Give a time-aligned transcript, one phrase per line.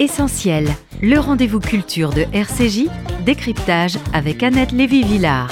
[0.00, 0.66] Essentiel,
[1.02, 2.88] le rendez-vous culture de RCJ,
[3.26, 5.50] décryptage avec Annette Lévy-Villard.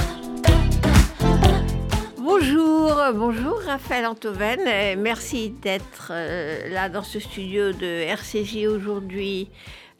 [2.17, 4.61] Bonjour, bonjour Raphaël Antoven.
[4.66, 9.50] Euh, merci d'être euh, là dans ce studio de RCJ aujourd'hui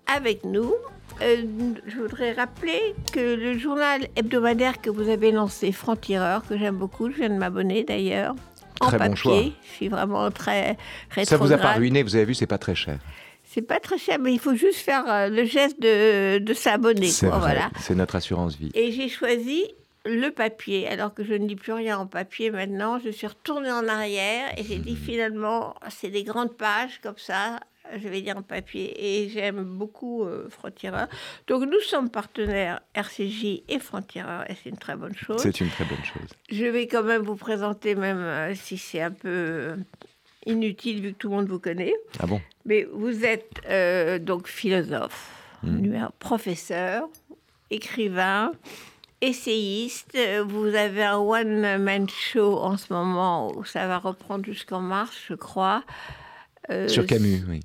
[0.07, 0.73] avec nous.
[1.21, 1.45] Euh,
[1.87, 7.11] je voudrais rappeler que le journal hebdomadaire que vous avez lancé, Franc-Tireur, que j'aime beaucoup,
[7.11, 8.35] je viens de m'abonner d'ailleurs,
[8.81, 9.11] en Très papier.
[9.11, 9.43] bon choix.
[9.43, 10.79] Je suis vraiment très
[11.11, 11.27] rétrograde.
[11.27, 12.97] Ça vous a pas ruiné, vous avez vu, c'est pas très cher.
[13.51, 17.09] C'est pas très cher, mais il faut juste faire euh, le geste de, de s'abonner.
[17.09, 17.71] C'est Voilà.
[17.81, 18.71] c'est notre assurance vie.
[18.75, 19.65] Et j'ai choisi
[20.05, 22.99] le papier, alors que je ne lis plus rien en papier maintenant.
[22.99, 24.97] Je suis retournée en arrière et j'ai dit Mhm.
[24.99, 27.61] finalement, c'est des grandes pages comme ça.
[27.97, 28.93] Je vais lire en papier
[29.25, 31.09] et j'aime beaucoup euh, Franc-Tireur.
[31.47, 35.41] Donc nous sommes partenaires RCJ et Franc-Tireur et c'est une très bonne chose.
[35.41, 36.29] C'est une très bonne chose.
[36.51, 39.75] Je vais quand même vous présenter, même euh, si c'est un peu
[40.49, 41.95] inutile vu que tout le monde vous connaît.
[42.19, 42.41] Ah bon?
[42.65, 45.31] Mais vous êtes euh, donc philosophe,
[45.63, 45.77] Mm.
[45.81, 47.09] numéro- professeur,
[47.71, 48.53] écrivain,
[49.21, 50.17] essayiste.
[50.47, 55.35] Vous avez un one-man show en ce moment où ça va reprendre jusqu'en mars, je
[55.35, 55.83] crois.
[56.71, 57.61] Euh, Sur Camus, oui.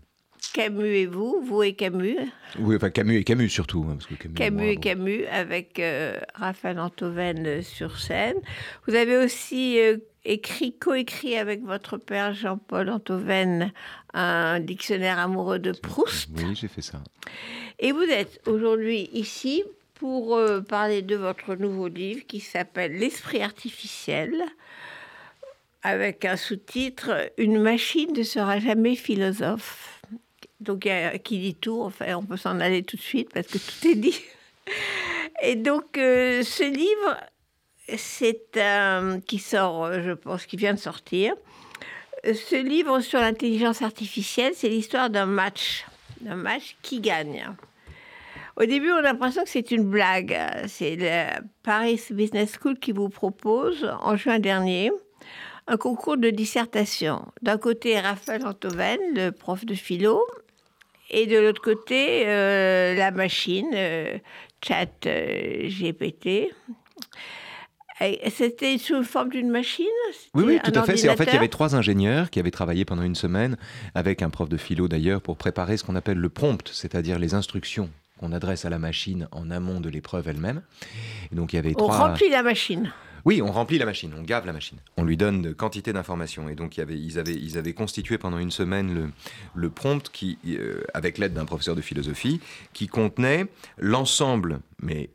[0.53, 2.17] Camus et vous, vous et Camus.
[2.59, 3.85] Oui, enfin Camus et Camus surtout.
[3.89, 4.81] hein, parce que Camus, Camus moi, et bon.
[4.81, 8.35] Camus avec euh, Raphaël Antoven sur scène.
[8.87, 13.71] Vous avez aussi euh, écrit, coécrit avec votre père Jean-Paul Antoven
[14.13, 16.29] un dictionnaire amoureux de Proust.
[16.37, 17.01] Oui, j'ai fait ça.
[17.79, 19.63] Et vous êtes aujourd'hui ici
[19.95, 24.43] pour euh, parler de votre nouveau livre qui s'appelle L'esprit artificiel,
[25.81, 30.01] avec un sous-titre Une machine ne sera jamais philosophe.
[30.59, 33.33] Donc, il y a- qui dit tout, enfin, on peut s'en aller tout de suite
[33.33, 34.21] parce que tout est dit.
[35.41, 37.17] Et donc, euh, ce livre,
[37.87, 41.33] c'est un qui sort, euh, je pense, qui vient de sortir.
[42.23, 45.85] Ce livre sur l'intelligence artificielle, c'est l'histoire d'un match,
[46.21, 47.45] d'un match qui gagne.
[48.55, 50.37] Au début, on a l'impression que c'est une blague.
[50.67, 54.91] C'est le Paris Business School qui vous propose, en juin dernier,
[55.67, 57.25] un concours de dissertation.
[57.41, 60.23] D'un côté, Raphaël Antoven, le prof de philo,
[61.09, 64.17] et de l'autre côté, euh, la machine, euh,
[64.65, 66.51] chat euh, GPT.
[68.29, 69.85] C'était sous forme d'une machine
[70.33, 71.09] Oui, oui, tout à fait.
[71.09, 73.57] En fait, il y avait trois ingénieurs qui avaient travaillé pendant une semaine
[73.95, 77.33] avec un prof de philo d'ailleurs pour préparer ce qu'on appelle le prompt, c'est-à-dire les
[77.33, 77.89] instructions
[78.19, 80.61] qu'on adresse à la machine en amont de l'épreuve elle-même.
[81.31, 82.07] Donc il y avait On trois.
[82.09, 82.91] remplit la machine.
[83.25, 84.77] Oui, on remplit la machine, on gave la machine.
[84.97, 86.49] On lui donne de quantité d'informations.
[86.49, 89.09] Et donc, il y avait, ils, avaient, ils avaient constitué pendant une semaine le,
[89.55, 92.41] le prompt qui, euh, avec l'aide d'un professeur de philosophie,
[92.73, 93.45] qui contenait
[93.77, 95.09] l'ensemble, mais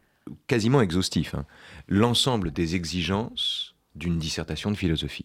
[0.46, 1.44] quasiment exhaustif, hein,
[1.88, 5.24] l'ensemble des exigences d'une dissertation de philosophie.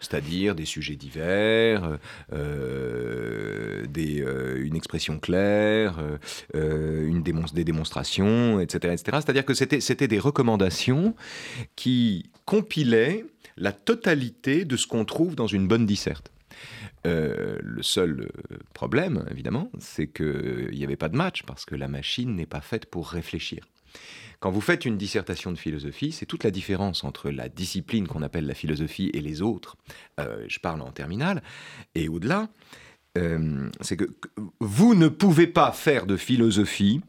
[0.00, 1.98] C'est-à-dire des sujets divers,
[2.32, 6.16] euh, des, euh, une expression claire, euh,
[6.54, 8.94] euh, une démon- des démonstrations, etc.
[8.94, 9.18] etc.
[9.22, 11.14] C'est-à-dire que c'était des recommandations
[11.76, 13.24] qui compilaient
[13.56, 16.30] la totalité de ce qu'on trouve dans une bonne disserte.
[17.06, 21.74] Euh, le seul euh, problème, évidemment, c'est qu'il n'y avait pas de match, parce que
[21.74, 23.66] la machine n'est pas faite pour réfléchir.
[24.44, 28.20] Quand vous faites une dissertation de philosophie, c'est toute la différence entre la discipline qu'on
[28.20, 29.78] appelle la philosophie et les autres.
[30.20, 31.42] Euh, je parle en terminale.
[31.94, 32.50] Et au-delà,
[33.16, 34.04] euh, c'est que
[34.60, 37.00] vous ne pouvez pas faire de philosophie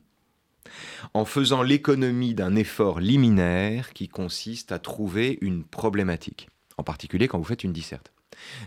[1.14, 6.48] en faisant l'économie d'un effort liminaire qui consiste à trouver une problématique,
[6.78, 8.14] en particulier quand vous faites une disserte.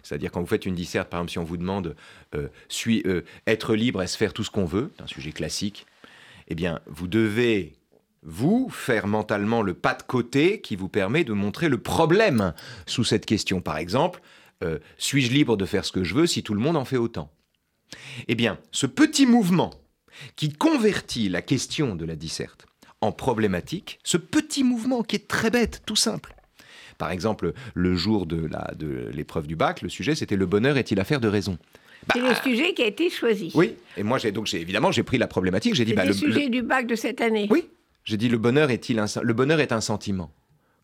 [0.02, 1.96] C'est-à-dire quand vous faites une disserte, par exemple, si on vous demande
[2.34, 5.86] euh, suis- euh, être libre, est-ce faire tout ce qu'on veut, c'est un sujet classique,
[6.48, 7.77] eh bien, vous devez,
[8.28, 12.52] vous, faire mentalement le pas de côté qui vous permet de montrer le problème
[12.86, 13.60] sous cette question.
[13.60, 14.20] Par exemple,
[14.62, 16.96] euh, suis-je libre de faire ce que je veux si tout le monde en fait
[16.96, 17.30] autant?
[18.28, 19.70] Eh bien, ce petit mouvement
[20.36, 22.66] qui convertit la question de la disserte
[23.00, 26.34] en problématique, ce petit mouvement qui est très bête, tout simple.
[26.98, 28.50] Par exemple, le jour de
[29.12, 31.56] l'épreuve du bac, le sujet c'était le bonheur est-il affaire de raison?
[32.12, 33.52] C'est le sujet qui a été choisi.
[33.54, 36.10] Oui, et moi j'ai donc évidemment j'ai pris la problématique, j'ai dit C'est bah, le,
[36.10, 37.46] le, sujet le- du bac de cette année.
[37.50, 37.69] oui,
[38.08, 40.32] j'ai dit le bonheur est-il un le bonheur est un sentiment.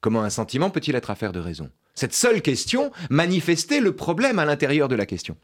[0.03, 1.71] Comment un sentiment peut-il être affaire de raison?
[1.95, 5.39] Cette seule question manifestait le problème à l'intérieur de la question.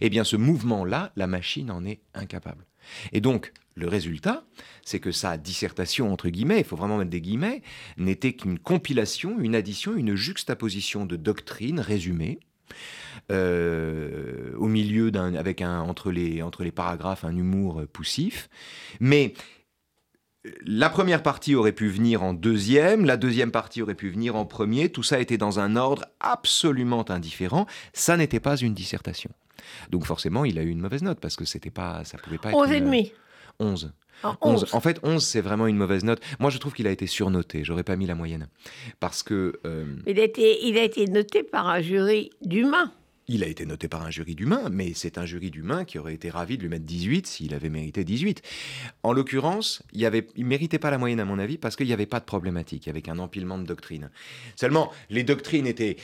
[0.00, 2.64] Eh bien, ce mouvement-là, la machine en est incapable.
[3.12, 4.44] Et donc, le résultat,
[4.84, 7.60] c'est que sa dissertation, entre guillemets, il faut vraiment mettre des guillemets,
[7.96, 12.38] n'était qu'une compilation, une addition, une juxtaposition de doctrines résumées,
[13.32, 18.48] euh, au milieu d'un, avec un, entre les, entre les paragraphes, un humour poussif.
[19.00, 19.34] Mais
[20.64, 24.44] la première partie aurait pu venir en deuxième, la deuxième partie aurait pu venir en
[24.44, 29.30] premier, tout ça était dans un ordre absolument indifférent, ça n'était pas une dissertation.
[29.90, 32.50] Donc forcément, il a eu une mauvaise note parce que c'était pas, ça pouvait pas
[32.50, 32.56] être.
[32.56, 33.12] 11 et demi.
[33.58, 33.92] 11.
[34.22, 34.64] Ah, 11.
[34.64, 34.74] 11.
[34.74, 36.20] En fait, 11, c'est vraiment une mauvaise note.
[36.38, 37.64] Moi, je trouve qu'il a été surnoté.
[37.64, 38.48] J'aurais pas mis la moyenne.
[39.00, 42.92] Parce que euh, Il a, été, il a été noté par un jury d'humains.
[43.28, 46.14] Il a été noté par un jury d'humains, mais c'est un jury d'humains qui aurait
[46.14, 48.42] été ravi de lui mettre 18 s'il avait mérité 18.
[49.02, 52.06] En l'occurrence, il ne méritait pas la moyenne, à mon avis, parce qu'il n'y avait
[52.06, 54.10] pas de problématique, avec un empilement de doctrines.
[54.54, 55.96] Seulement, les doctrines étaient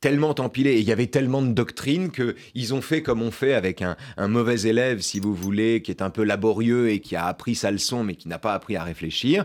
[0.00, 3.54] tellement empilées, et il y avait tellement de doctrines qu'ils ont fait comme on fait
[3.54, 7.16] avec un, un mauvais élève, si vous voulez, qui est un peu laborieux et qui
[7.16, 9.44] a appris sa leçon, mais qui n'a pas appris à réfléchir.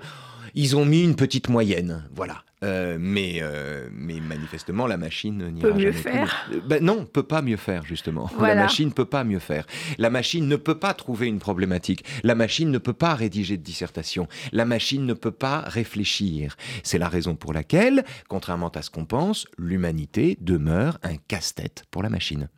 [0.54, 2.44] Ils ont mis une petite moyenne, voilà.
[2.66, 6.46] Euh, mais, euh, mais manifestement, la machine n'ira Peut mieux jamais plus faire.
[6.50, 6.58] loin.
[6.58, 8.30] Euh, ben non, peut pas mieux faire, justement.
[8.38, 8.56] Voilà.
[8.56, 9.66] La machine peut pas mieux faire.
[9.98, 12.04] La machine ne peut pas trouver une problématique.
[12.24, 14.28] La machine ne peut pas rédiger de dissertation.
[14.52, 16.56] La machine ne peut pas réfléchir.
[16.84, 22.02] C'est la raison pour laquelle, contrairement à ce qu'on pense, l'humanité demeure un casse-tête pour
[22.04, 22.50] la machine.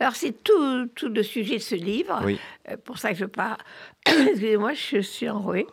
[0.00, 2.20] Alors, c'est tout, tout le sujet de ce livre.
[2.24, 2.38] Oui.
[2.70, 3.58] Euh, pour ça que je pars.
[4.06, 5.66] Excusez-moi, je suis enrouée.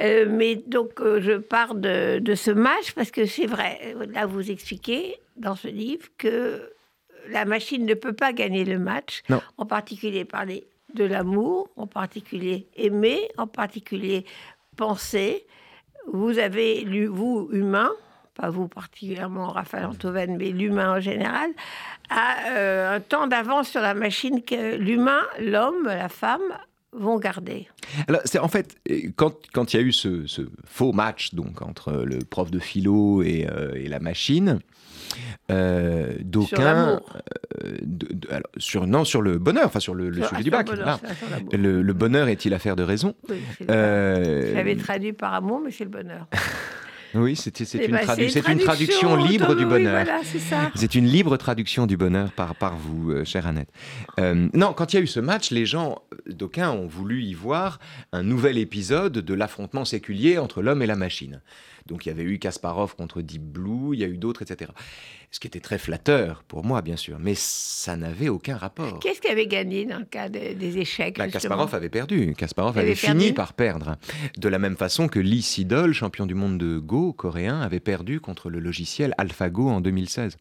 [0.00, 3.78] Euh, mais donc, euh, je pars de, de ce match parce que c'est vrai.
[3.96, 6.72] euh, Là, vous expliquez dans ce livre que
[7.28, 9.22] la machine ne peut pas gagner le match.
[9.28, 9.40] Non.
[9.56, 14.24] En particulier parler de l'amour, en particulier aimer, en particulier
[14.76, 15.46] penser.
[16.12, 17.90] Vous avez lu, vous, humain,
[18.34, 21.50] pas vous particulièrement, Raphaël Antoven, mais l'humain en général,
[22.10, 26.40] a euh, un temps d'avance sur la machine que l'humain, l'homme, la femme
[26.92, 27.68] vont garder.
[28.08, 31.34] Alors, c'est en fait, euh, quand, quand il y a eu ce, ce faux match
[31.34, 34.60] donc, entre le prof de philo et, euh, et la machine,
[35.50, 37.00] euh, d'aucuns.
[37.64, 40.68] euh, sur, non, sur le bonheur, enfin sur le, le Sur- sujet ah, du bac.
[40.70, 41.00] le bonheur.
[41.52, 43.14] Le, le est-il affaire de raison?
[43.28, 43.36] Oui,
[43.70, 46.26] Euh, Je l'avais traduit par amour, mais c'est le bonheur.
[47.14, 50.04] Oui, c'est Eh une, ben, tradu- c'est une traduction libre du oui, bonheur.
[50.04, 50.20] voilà,
[50.74, 53.68] c'est une libre traduction du bonheur par, par vous, euh, chère Annette.
[54.18, 57.22] Euh, non, quand il y a eu ce match, les gens, euh, d'aucuns ont voulu
[57.22, 57.80] y voir
[58.12, 61.40] un nouvel épisode de l'affrontement séculier entre l'homme et la machine.
[61.86, 64.70] Donc il y avait eu Kasparov contre Deep Blue, il y a eu d'autres, etc.
[65.30, 68.98] Ce qui était très flatteur pour moi, bien sûr, mais ça n'avait aucun rapport.
[69.00, 72.34] Qu'est-ce qui avait gagné dans le cas des, des échecs Bah, Kasparov avait perdu.
[72.36, 73.96] Kasparov avait avait fini par perdre.
[74.36, 78.20] De la même façon que Lee Sedol, champion du monde de Go coréen, avait perdu
[78.20, 80.36] contre le logiciel AlphaGo en 2016.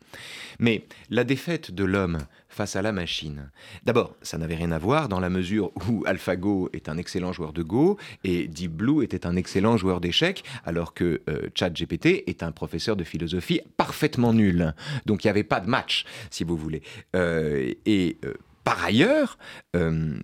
[0.59, 2.19] Mais la défaite de l'homme
[2.51, 3.49] face à la machine,
[3.83, 7.53] d'abord, ça n'avait rien à voir dans la mesure où AlphaGo est un excellent joueur
[7.53, 12.43] de Go et Deep Blue était un excellent joueur d'échecs, alors que euh, ChatGPT est
[12.43, 14.73] un professeur de philosophie parfaitement nul.
[15.05, 16.81] Donc il n'y avait pas de match, si vous voulez.
[17.15, 18.33] Euh, et euh,
[18.63, 19.37] par ailleurs,
[19.75, 20.19] euh,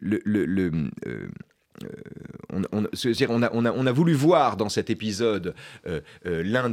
[0.00, 0.90] le,
[2.52, 5.54] on, on- a, on a- voulu voir dans cet épisode
[5.86, 6.70] euh, euh, l'un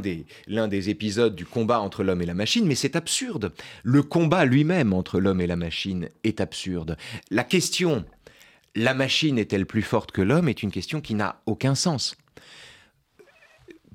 [0.68, 3.52] des, épisodes du combat entre l'homme et la machine, mais c'est absurde.
[3.82, 6.96] Le combat lui-même entre l'homme et la machine est absurde.
[7.30, 8.04] La question,
[8.74, 12.16] la machine est-elle plus forte que l'homme, est une question qui n'a aucun sens.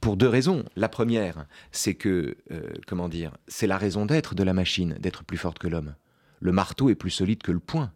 [0.02, 0.66] Pour deux raisons.
[0.76, 5.24] La première, c'est que, euh, comment dire, c'est la raison d'être de la machine, d'être
[5.24, 5.94] plus forte que l'homme.
[6.40, 7.92] Le marteau est plus solide que le poing.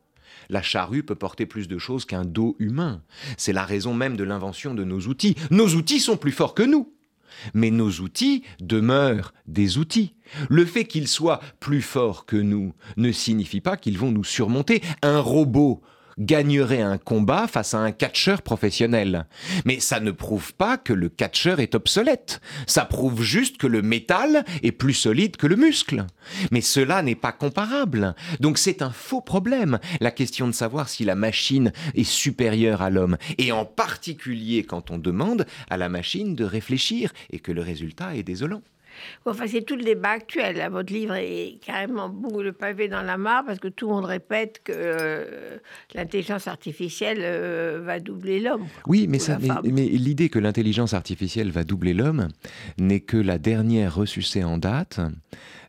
[0.49, 3.01] La charrue peut porter plus de choses qu'un dos humain.
[3.37, 5.35] C'est la raison même de l'invention de nos outils.
[5.51, 6.91] Nos outils sont plus forts que nous.
[7.53, 10.13] Mais nos outils demeurent des outils.
[10.49, 14.81] Le fait qu'ils soient plus forts que nous ne signifie pas qu'ils vont nous surmonter.
[15.01, 15.81] Un robot
[16.17, 19.25] gagnerait un combat face à un catcheur professionnel.
[19.65, 22.41] Mais ça ne prouve pas que le catcheur est obsolète.
[22.67, 26.05] Ça prouve juste que le métal est plus solide que le muscle.
[26.51, 28.15] Mais cela n'est pas comparable.
[28.39, 32.89] Donc c'est un faux problème, la question de savoir si la machine est supérieure à
[32.89, 33.17] l'homme.
[33.37, 38.15] Et en particulier quand on demande à la machine de réfléchir et que le résultat
[38.15, 38.61] est désolant.
[39.25, 40.57] Enfin, c'est tout le débat actuel.
[40.57, 40.69] là.
[40.69, 44.05] Votre livre est carrément bout le pavé dans la mare parce que tout le monde
[44.05, 45.57] répète que euh,
[45.93, 48.65] l'intelligence artificielle euh, va doubler l'homme.
[48.87, 52.29] Oui, mais, ça, mais, l'idée que l'intelligence artificielle va doubler l'homme
[52.77, 54.99] n'est que la dernière ressucée en date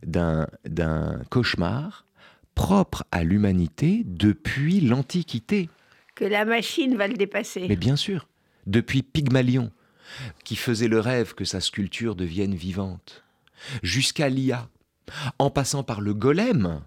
[0.04, 2.06] d'un d'un cauchemar
[2.54, 5.68] propre à l'humanité depuis l'Antiquité.
[6.14, 7.66] Que la machine va le dépasser.
[7.68, 8.26] Mais bien sûr,
[8.66, 9.70] depuis Pygmalion,
[10.44, 13.24] qui faisait le rêve que sa sculpture devienne vivante,
[13.82, 14.68] jusqu'à l'IA,
[15.38, 16.80] en passant par le golem,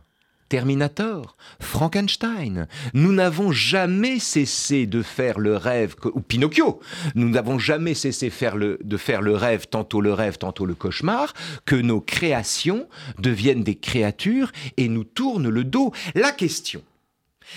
[0.50, 2.68] Terminator, Frankenstein.
[2.96, 6.80] Nous n'avons jamais cessé de faire le rêve, ou Pinocchio,
[7.14, 10.74] nous n'avons jamais cessé faire le- de faire le rêve, tantôt le rêve, tantôt le
[10.74, 11.36] cauchemar,
[11.66, 15.94] que nos créations deviennent des créatures et nous tournent le dos.
[16.16, 16.82] La question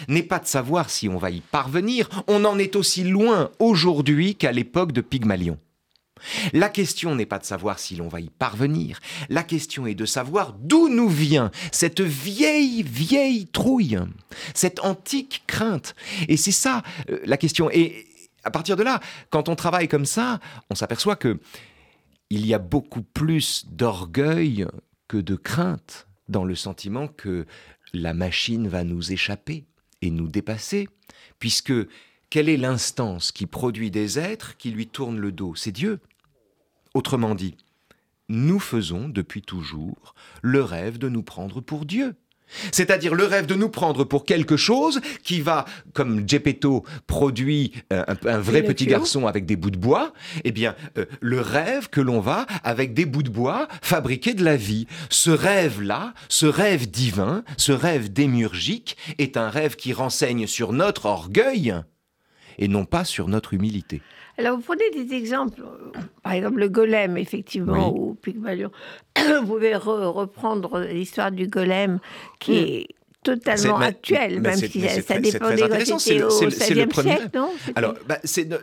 [0.09, 4.35] n'est pas de savoir si on va y parvenir, on en est aussi loin aujourd'hui
[4.35, 5.59] qu'à l'époque de Pygmalion.
[6.53, 10.07] La question n'est pas de savoir si l'on va y parvenir, la question est de
[10.07, 13.99] savoir d'où nous vient cette vieille, vieille trouille,
[14.55, 15.95] cette antique crainte.
[16.29, 17.71] Et c'est ça euh, la question.
[17.71, 18.07] Et
[18.45, 21.41] à partir de là, quand on travaille comme ça, on s'aperçoit que
[22.31, 24.67] il y a beaucoup plus d'orgueil
[25.07, 27.47] que de crainte dans le sentiment que
[27.93, 29.67] la machine va nous échapper
[30.03, 30.89] et nous dépasser,
[31.39, 31.73] puisque
[32.29, 35.55] quelle est l'instance qui produit des êtres qui lui tournent le dos?
[35.55, 36.01] C'est Dieu.
[36.95, 37.57] Autrement dit,
[38.29, 42.15] nous faisons depuis toujours le rêve de nous prendre pour Dieu.
[42.71, 48.05] C'est-à-dire le rêve de nous prendre pour quelque chose qui va, comme Gepetto produit euh,
[48.27, 50.13] un, vrai petit garçon avec des bouts de bois,
[50.45, 54.45] eh bien, euh, le rêve que l'on va, avec des bouts de bois, fabriquer de
[54.45, 54.87] la vie.
[55.11, 61.07] Ce rêve-là, ce rêve divin, ce rêve démurgique, est un rêve qui renseigne sur notre
[61.07, 61.75] orgueil
[62.59, 64.03] et non pas sur notre humilité.
[64.39, 65.63] Alors, vous prenez des exemples,
[66.23, 68.71] par exemple le golem, effectivement, ou Pygmalion.
[69.17, 71.99] vous pouvez reprendre l'histoire du golem
[72.39, 72.87] qui est
[73.23, 76.51] totalement actuelle, même si ça dépendait quand c'était au XVIe
[76.93, 77.51] siècle, non?
[77.75, 78.19] Alors, bah,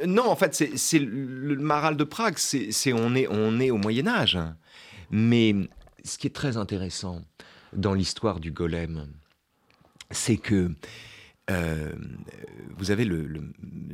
[0.06, 4.38] non, en fait, c'est le Maral de Prague, c'est on, est, on est au Moyen-Âge.
[5.12, 5.56] Mais
[6.04, 7.22] ce qui est très intéressant
[7.74, 9.08] dans l'histoire du golem,
[10.12, 10.72] c'est que
[11.50, 11.92] euh,
[12.78, 13.28] vous avez le,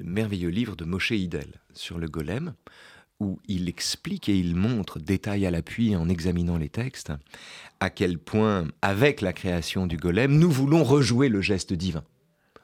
[0.04, 2.54] merveilleux livre de Moshe Idel sur le golem,
[3.20, 7.14] où il explique et il montre, détail à l'appui en examinant les textes,
[7.80, 12.04] à quel point, avec la création du golem, nous voulons rejouer le geste divin,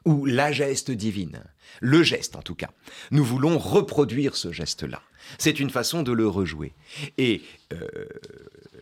[0.04, 1.42] ou la geste divine,
[1.80, 2.70] le geste en tout cas.
[3.10, 5.02] Nous voulons reproduire ce geste-là.
[5.38, 6.74] C'est une façon de le rejouer.
[7.16, 7.86] Et euh,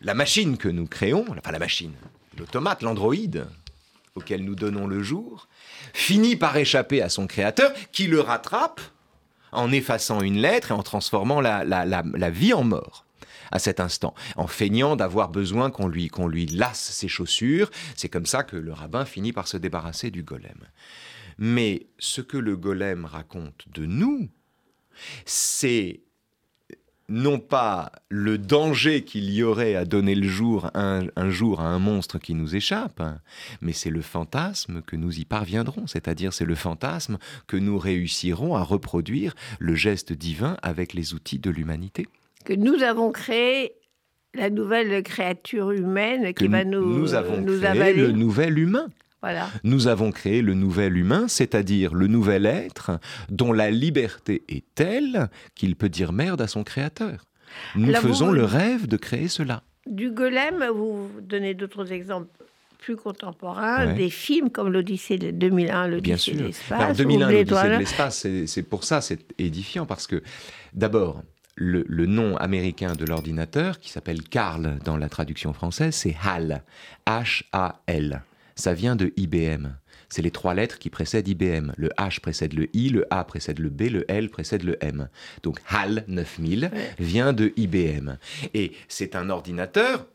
[0.01, 1.93] la machine que nous créons, enfin la machine,
[2.37, 3.45] l'automate, l'androïde,
[4.15, 5.47] auquel nous donnons le jour,
[5.93, 8.81] finit par échapper à son créateur, qui le rattrape
[9.51, 13.05] en effaçant une lettre et en transformant la, vie en mort
[13.51, 17.69] à cet instant, en feignant d'avoir besoin qu'on lui, qu'on lui lasse ses chaussures.
[17.95, 20.57] C'est comme ça que le rabbin finit par se débarrasser du golem.
[21.37, 24.29] Mais ce que le golem raconte de nous,
[25.25, 26.01] c'est
[27.11, 31.77] non pas le danger qu'il y aurait à donner le jour un, jour à un
[31.77, 33.03] monstre qui nous échappe,
[33.59, 38.55] mais c'est le fantasme que nous y parviendrons, c'est-à-dire c'est le fantasme que nous réussirons
[38.55, 42.07] à reproduire le geste divin avec les outils de l'humanité.
[42.45, 43.73] Que nous avons créé
[44.33, 48.87] la nouvelle créature humaine qui va nous, nous avons créé le nouvel humain.
[49.63, 52.99] Nous avons créé le nouvel humain, c'est-à-dire le nouvel être
[53.29, 57.25] dont la liberté est telle qu'il peut dire merde à son créateur.
[57.75, 59.63] Nous faisons le rêve de créer cela.
[59.87, 62.29] Du golem, vous donnez d'autres exemples
[62.79, 66.97] plus contemporains, des films comme l'Odyssée de 2001, l'Odyssée de l'espace.
[66.97, 70.23] 2001, l'Odyssée de l'espace, c'est pour ça, c'est édifiant, parce que
[70.73, 71.21] d'abord,
[71.55, 76.63] le, le, nom américain de l'ordinateur, qui s'appelle Carl dans la traduction française, c'est HAL,
[77.05, 78.23] H-A-L
[78.61, 79.69] ça vient de IBM.
[80.07, 81.73] C'est les trois lettres qui précèdent IBM.
[81.77, 85.09] Le H précède le I, le A précède le B, le L précède le M.
[85.41, 88.17] Donc HAL 9000 vient de IBM.
[88.53, 90.05] Et c'est un ordinateur,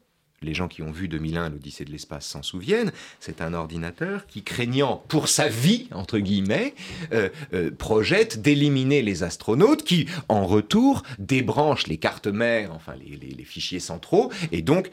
[0.43, 4.45] les gens qui ont vu 2001, l'Odyssée de l'espace s'en souviennent, c'est un ordinateur qui,
[4.45, 6.75] craignant pour sa vie, entre guillemets,
[7.12, 13.45] euh, euh, projette d'éliminer les astronautes qui, en retour, débranchent les cartes mères, enfin les
[13.45, 14.91] fichiers centraux, et donc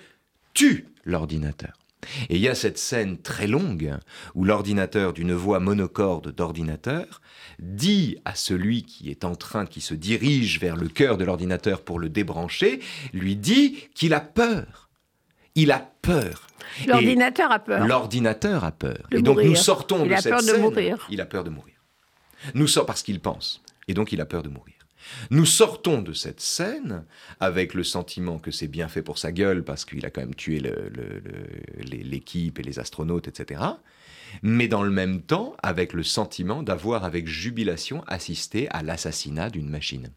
[0.55, 1.82] tue l'ordinateur.
[2.29, 3.97] Et il y a cette scène très longue
[4.35, 7.21] où l'ordinateur, d'une voix monocorde d'ordinateur,
[7.59, 11.81] dit à celui qui est en train, qui se dirige vers le cœur de l'ordinateur
[11.81, 12.79] pour le débrancher,
[13.13, 14.89] lui dit qu'il a peur.
[15.55, 16.47] Il a peur.
[16.87, 17.85] L'ordinateur a peur.
[17.85, 19.07] L'ordinateur a peur.
[19.11, 20.61] et donc nous sortons de cette scène.
[20.61, 21.07] mourir.
[21.09, 21.75] Il a peur de mourir.
[22.55, 23.61] Nous sortons parce qu'il pense.
[23.87, 24.72] Et donc il a peur de mourir.
[25.29, 27.05] Nous sortons de cette scène
[27.39, 30.35] avec le sentiment que c'est bien fait pour sa gueule parce qu'il a quand même
[30.35, 30.61] tué
[31.79, 33.61] l'équipe et les astronautes, etc.
[34.41, 39.69] Mais dans le même temps, avec le sentiment d'avoir avec jubilation assisté à l'assassinat d'une
[39.69, 40.09] machine.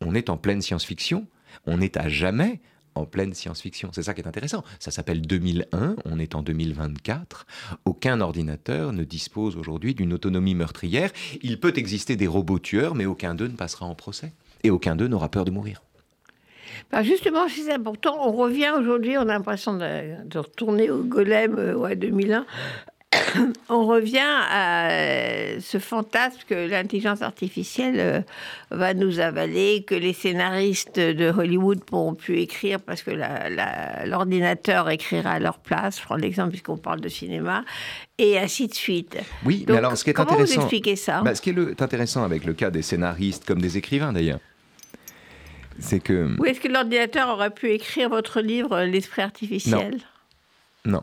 [0.00, 1.26] On est en pleine science-fiction,
[1.66, 2.60] on est à jamais
[2.94, 3.90] en pleine science-fiction.
[3.92, 4.64] C'est ça qui est intéressant.
[4.78, 7.46] Ça s'appelle 2001, on est en 2024.
[7.84, 11.10] Aucun ordinateur ne dispose aujourd'hui d'une autonomie meurtrière.
[11.42, 14.32] Il peut exister des robots tueurs, mais aucun d'eux ne passera en procès.
[14.64, 15.82] Et aucun d'eux n'aura peur de mourir.
[16.90, 18.16] Bah, justement, c'est important.
[18.20, 22.46] On revient aujourd'hui, on a l'impression de, retourner au golem euh, ouais, 2001
[23.68, 28.20] on revient à euh, ce fantasme que l'intelligence artificielle euh,
[28.70, 33.10] va nous avaler, que les scénaristes de Hollywood pourront plus écrire parce que
[34.06, 36.00] l'ordinateur écrira à leur place.
[36.00, 37.64] Je prends l'exemple puisqu'on parle de cinéma
[38.18, 39.18] et ainsi de suite.
[39.44, 41.20] Oui, mais alors ce qui est comment intéressant, vous expliquez ça?
[41.22, 44.40] Bah, Ce qui est intéressant avec le cas des scénaristes comme des écrivains d'ailleurs,
[45.78, 46.34] c'est que...
[46.38, 49.98] Ou est-ce que l'ordinateur aurait pu écrire votre livre L'esprit artificiel?
[50.84, 51.02] Non,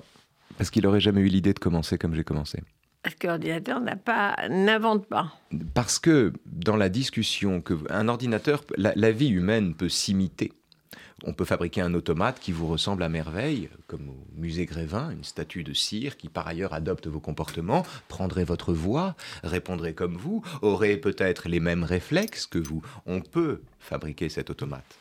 [0.60, 2.62] parce qu'il n'aurait jamais eu l'idée de commencer comme j'ai commencé.
[3.02, 5.34] Parce que l'ordinateur n'a pas, n'invente pas.
[5.74, 10.52] Parce que dans la discussion, que un ordinateur, la, la vie humaine peut s'imiter.
[11.24, 15.24] On peut fabriquer un automate qui vous ressemble à merveille, comme au musée Grévin, une
[15.24, 20.44] statue de cire qui par ailleurs adopte vos comportements, prendrait votre voix, répondrait comme vous,
[20.62, 22.82] aurait peut-être les mêmes réflexes que vous.
[23.06, 24.98] On peut fabriquer cet automate.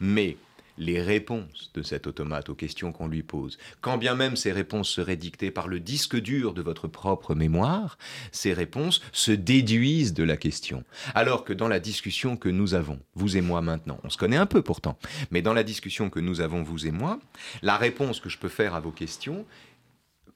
[0.00, 0.38] Mais
[0.78, 4.88] les réponses de cet automate aux questions qu'on lui pose, quand bien même ces réponses
[4.88, 7.98] seraient dictées par le disque dur de votre propre mémoire,
[8.32, 10.84] ces réponses se déduisent de la question.
[11.14, 14.36] Alors que dans la discussion que nous avons, vous et moi maintenant, on se connaît
[14.36, 14.98] un peu pourtant,
[15.30, 17.18] mais dans la discussion que nous avons, vous et moi,
[17.62, 19.44] la réponse que je peux faire à vos questions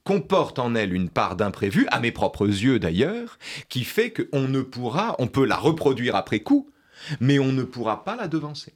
[0.03, 4.61] comporte en elle une part d'imprévu, à mes propres yeux d'ailleurs, qui fait qu'on ne
[4.61, 6.69] pourra, on peut la reproduire après coup,
[7.19, 8.73] mais on ne pourra pas la devancer.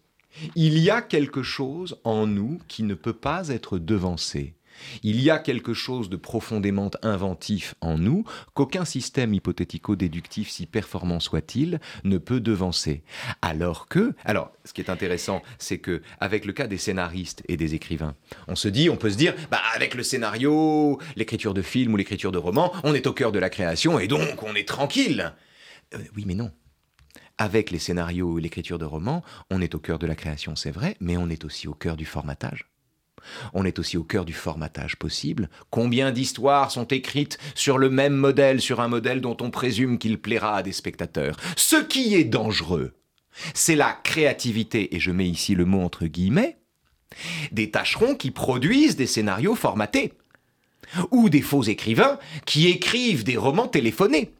[0.55, 4.55] Il y a quelque chose en nous qui ne peut pas être devancé.
[5.03, 8.23] Il y a quelque chose de profondément inventif en nous
[8.53, 13.03] qu'aucun système hypothético-déductif, si performant soit-il, ne peut devancer.
[13.41, 17.57] Alors que, alors, ce qui est intéressant, c'est que avec le cas des scénaristes et
[17.57, 18.15] des écrivains,
[18.47, 21.97] on se dit, on peut se dire, bah avec le scénario, l'écriture de film ou
[21.97, 25.33] l'écriture de roman, on est au cœur de la création et donc on est tranquille.
[25.93, 26.51] Euh, oui, mais non
[27.37, 30.71] avec les scénarios et l'écriture de romans, on est au cœur de la création, c'est
[30.71, 32.69] vrai, mais on est aussi au cœur du formatage.
[33.53, 35.49] On est aussi au cœur du formatage possible.
[35.69, 40.19] Combien d'histoires sont écrites sur le même modèle, sur un modèle dont on présume qu'il
[40.19, 41.37] plaira à des spectateurs?
[41.55, 42.93] Ce qui est dangereux,
[43.53, 46.57] c'est la créativité, et je mets ici le mot entre guillemets,
[47.51, 50.13] des tâcherons qui produisent des scénarios formatés,
[51.11, 54.33] ou des faux écrivains qui écrivent des romans téléphonés.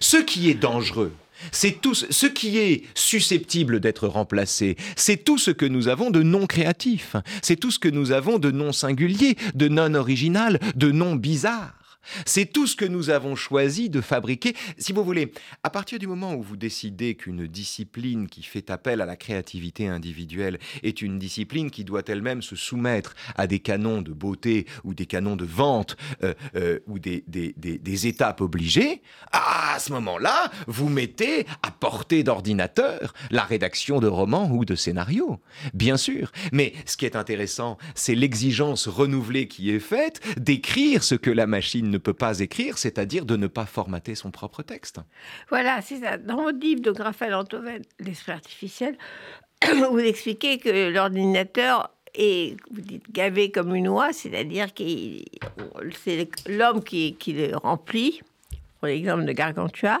[0.00, 1.12] Ce qui est dangereux,
[1.52, 6.22] c'est tout ce qui est susceptible d'être remplacé, c'est tout ce que nous avons de
[6.22, 10.90] non créatif, c'est tout ce que nous avons de non singulier, de non original, de
[10.90, 11.79] non bizarre.
[12.26, 14.54] C'est tout ce que nous avons choisi de fabriquer.
[14.78, 19.00] Si vous voulez, à partir du moment où vous décidez qu'une discipline qui fait appel
[19.00, 24.02] à la créativité individuelle est une discipline qui doit elle-même se soumettre à des canons
[24.02, 29.78] de beauté ou des canons de vente euh, euh, ou des, des, étapes obligées, à
[29.78, 35.38] ce moment-là, vous mettez à portée d'ordinateur la rédaction de romans ou de scénarios.
[35.74, 36.32] Bien sûr.
[36.52, 41.46] Mais ce qui est intéressant, c'est l'exigence renouvelée qui est faite d'écrire ce que la
[41.46, 45.00] machine ne peut pas écrire, c'est-à-dire de ne pas formater son propre texte.
[45.48, 46.16] Voilà, c'est ça.
[46.16, 48.96] Dans votre livre de Raphaël Antoven, L'esprit artificiel,
[49.90, 54.84] vous expliquez que l'ordinateur est, vous dites, gavé comme une oie, c'est-à-dire que
[56.04, 58.20] c'est l'homme qui, qui, le remplit.
[58.78, 60.00] Pour l'exemple de Gargantua,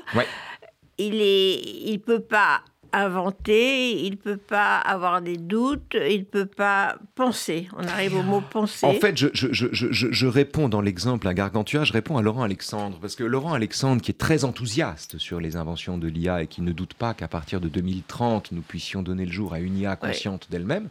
[0.96, 6.96] il ne il peut pas inventer, il peut pas avoir des doutes, il peut pas
[7.14, 7.68] penser.
[7.76, 8.86] On arrive au mot penser.
[8.86, 12.42] En fait, je, je, je, je réponds dans l'exemple à Gargantua, je réponds à Laurent
[12.42, 16.46] Alexandre, parce que Laurent Alexandre, qui est très enthousiaste sur les inventions de l'IA et
[16.46, 19.76] qui ne doute pas qu'à partir de 2030, nous puissions donner le jour à une
[19.76, 20.88] IA consciente d'elle-même,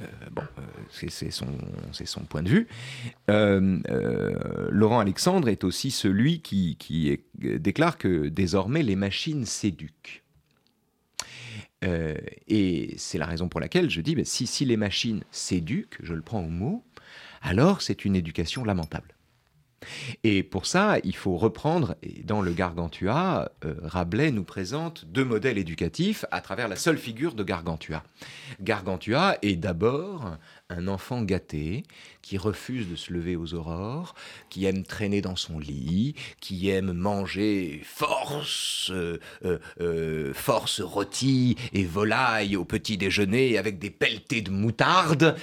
[0.00, 1.46] euh, bon, euh, c'est son,
[1.92, 2.68] son, point de vue.
[3.30, 3.78] Euh,
[4.70, 10.23] Laurent Alexandre est aussi celui qui, qui déclare que désormais les machines s'éduquent.
[11.84, 12.16] Euh,
[12.48, 16.40] et c'est la raison pour laquelle je dis, si les machines s'éduquent, je le prends
[16.40, 16.82] au mot,
[17.42, 19.13] alors c'est une éducation lamentable.
[20.22, 25.58] Et pour ça, il faut reprendre, dans le Gargantua, euh, Rabelais nous présente deux modèles
[25.58, 28.02] éducatifs à travers la seule figure de Gargantua.
[28.60, 30.36] Gargantua est d'abord
[30.70, 31.82] un enfant gâté
[32.22, 34.14] qui refuse de se lever aux aurores,
[34.48, 39.18] qui aime traîner dans son lit, qui aime manger force, euh,
[39.80, 45.36] euh, force rôti et volaille au petit déjeuner avec des pelletés de moutarde,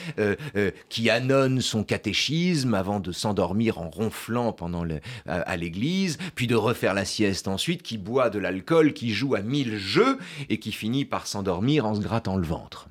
[0.90, 6.56] qui annonce son catéchisme avant de s'endormir en ronflant pendant le, à, l'église, puis de
[6.56, 10.18] refaire la sieste ensuite, qui boit de l'alcool, qui joue à mille jeux
[10.50, 12.88] et qui finit par s'endormir en se grattant le ventre.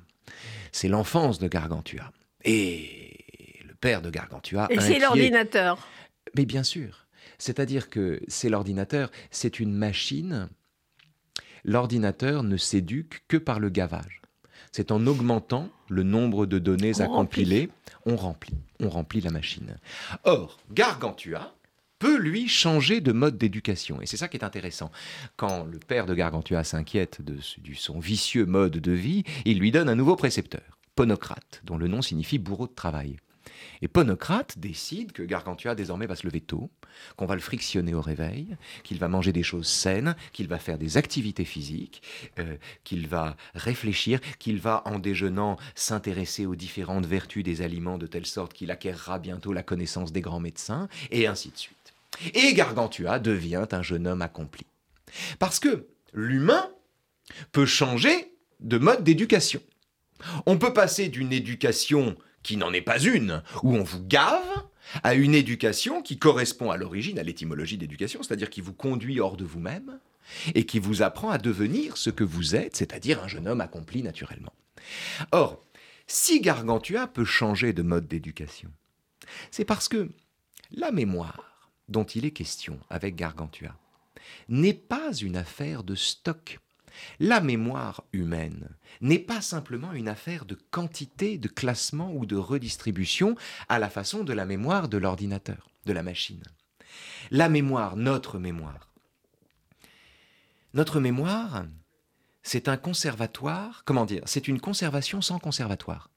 [0.71, 2.11] C'est l'enfance de Gargantua.
[2.43, 4.67] Et le père de Gargantua.
[4.69, 5.87] Et c'est l'ordinateur.
[6.35, 7.07] Mais bien sûr.
[7.37, 10.49] C'est-à-dire que c'est l'ordinateur, c'est une machine.
[11.63, 14.20] L'ordinateur ne s'éduque que par le gavage.
[14.71, 17.69] C'est en augmentant le nombre de données à compiler,
[18.05, 19.75] on remplit, on remplit la machine.
[20.23, 21.53] Or, Gargantua
[21.99, 24.01] peut lui changer de mode d'éducation.
[24.01, 24.89] Et c'est ça qui est intéressant.
[25.35, 29.71] Quand le père de Gargantua s'inquiète de, de son vicieux mode de vie, il lui
[29.71, 30.79] donne un nouveau précepteur.
[30.95, 33.17] Ponocrate, dont le nom signifie bourreau de travail.
[33.81, 36.69] Et Ponocrate décide que Gargantua désormais va se lever tôt,
[37.15, 40.77] qu'on va le frictionner au réveil, qu'il va manger des choses saines, qu'il va faire
[40.77, 42.01] des activités physiques,
[42.39, 48.07] euh, qu'il va réfléchir, qu'il va en déjeunant s'intéresser aux différentes vertus des aliments de
[48.07, 51.93] telle sorte qu'il acquérera bientôt la connaissance des grands médecins, et ainsi de suite.
[52.33, 54.65] Et Gargantua devient un jeune homme accompli.
[55.39, 56.69] Parce que l'humain
[57.51, 59.61] peut changer de mode d'éducation.
[60.45, 64.41] On peut passer d'une éducation qui n'en est pas une, où on vous gave,
[65.03, 69.37] à une éducation qui correspond à l'origine, à l'étymologie d'éducation, c'est-à-dire qui vous conduit hors
[69.37, 69.99] de vous-même
[70.55, 74.03] et qui vous apprend à devenir ce que vous êtes, c'est-à-dire un jeune homme accompli
[74.03, 74.53] naturellement.
[75.31, 75.63] Or,
[76.07, 78.71] si Gargantua peut changer de mode d'éducation,
[79.49, 80.09] c'est parce que
[80.71, 83.75] la mémoire dont il est question avec Gargantua
[84.49, 86.59] n'est pas une affaire de stock
[87.19, 88.69] la mémoire humaine
[89.01, 93.35] n'est pas simplement une affaire de quantité, de classement ou de redistribution
[93.69, 96.43] à la façon de la mémoire de l'ordinateur, de la machine.
[97.29, 98.91] La mémoire, notre mémoire.
[100.73, 101.65] Notre mémoire,
[102.43, 106.09] c'est un conservatoire, comment dire, c'est une conservation sans conservatoire.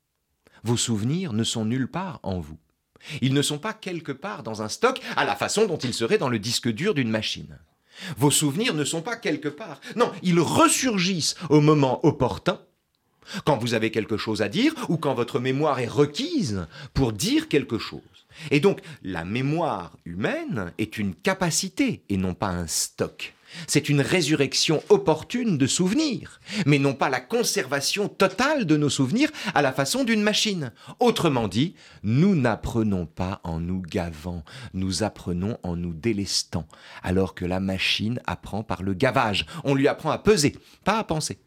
[0.63, 2.59] Vos souvenirs ne sont nulle part en vous.
[3.21, 6.19] Ils ne sont pas quelque part dans un stock à la façon dont ils seraient
[6.19, 7.59] dans le disque dur d'une machine.
[8.17, 9.81] Vos souvenirs ne sont pas quelque part.
[9.97, 12.61] Non, ils ressurgissent au moment opportun,
[13.45, 17.49] quand vous avez quelque chose à dire ou quand votre mémoire est requise pour dire
[17.49, 18.01] quelque chose.
[18.51, 23.35] Et donc, la mémoire humaine est une capacité et non pas un stock.
[23.67, 29.31] C'est une résurrection opportune de souvenirs, mais non pas la conservation totale de nos souvenirs
[29.55, 30.73] à la façon d'une machine.
[31.01, 36.67] Autrement dit, nous n'apprenons pas en nous gavant, nous apprenons en nous délestant,
[37.03, 39.47] alors que la machine apprend par le gavage.
[39.63, 41.39] On lui apprend à peser, pas à penser.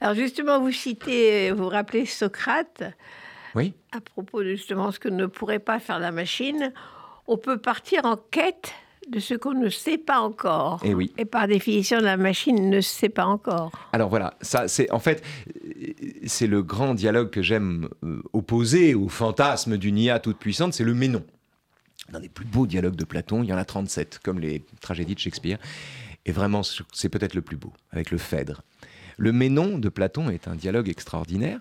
[0.00, 2.82] Alors justement, vous citez, vous rappelez Socrate.
[3.54, 3.74] Oui.
[3.92, 6.72] À propos de justement ce que ne pourrait pas faire la machine,
[7.26, 8.72] on peut partir en quête
[9.08, 10.80] de ce qu'on ne sait pas encore.
[10.84, 11.12] Et eh oui.
[11.18, 13.72] Et par définition, la machine ne sait pas encore.
[13.92, 15.24] Alors voilà, ça c'est en fait
[16.26, 20.84] c'est le grand dialogue que j'aime euh, opposer au fantasme d'une IA toute puissante, c'est
[20.84, 21.24] le mais non.
[22.10, 25.14] Dans les plus beaux dialogues de Platon, il y en a 37, comme les tragédies
[25.14, 25.58] de Shakespeare.
[26.26, 26.62] Et vraiment,
[26.92, 28.62] c'est peut-être le plus beau, avec le Phèdre.
[29.16, 31.60] Le Ménon de Platon est un dialogue extraordinaire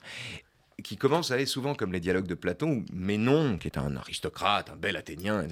[0.84, 3.96] qui commence à aller souvent comme les dialogues de Platon, où Ménon, qui est un
[3.96, 5.46] aristocrate, un bel Athénien,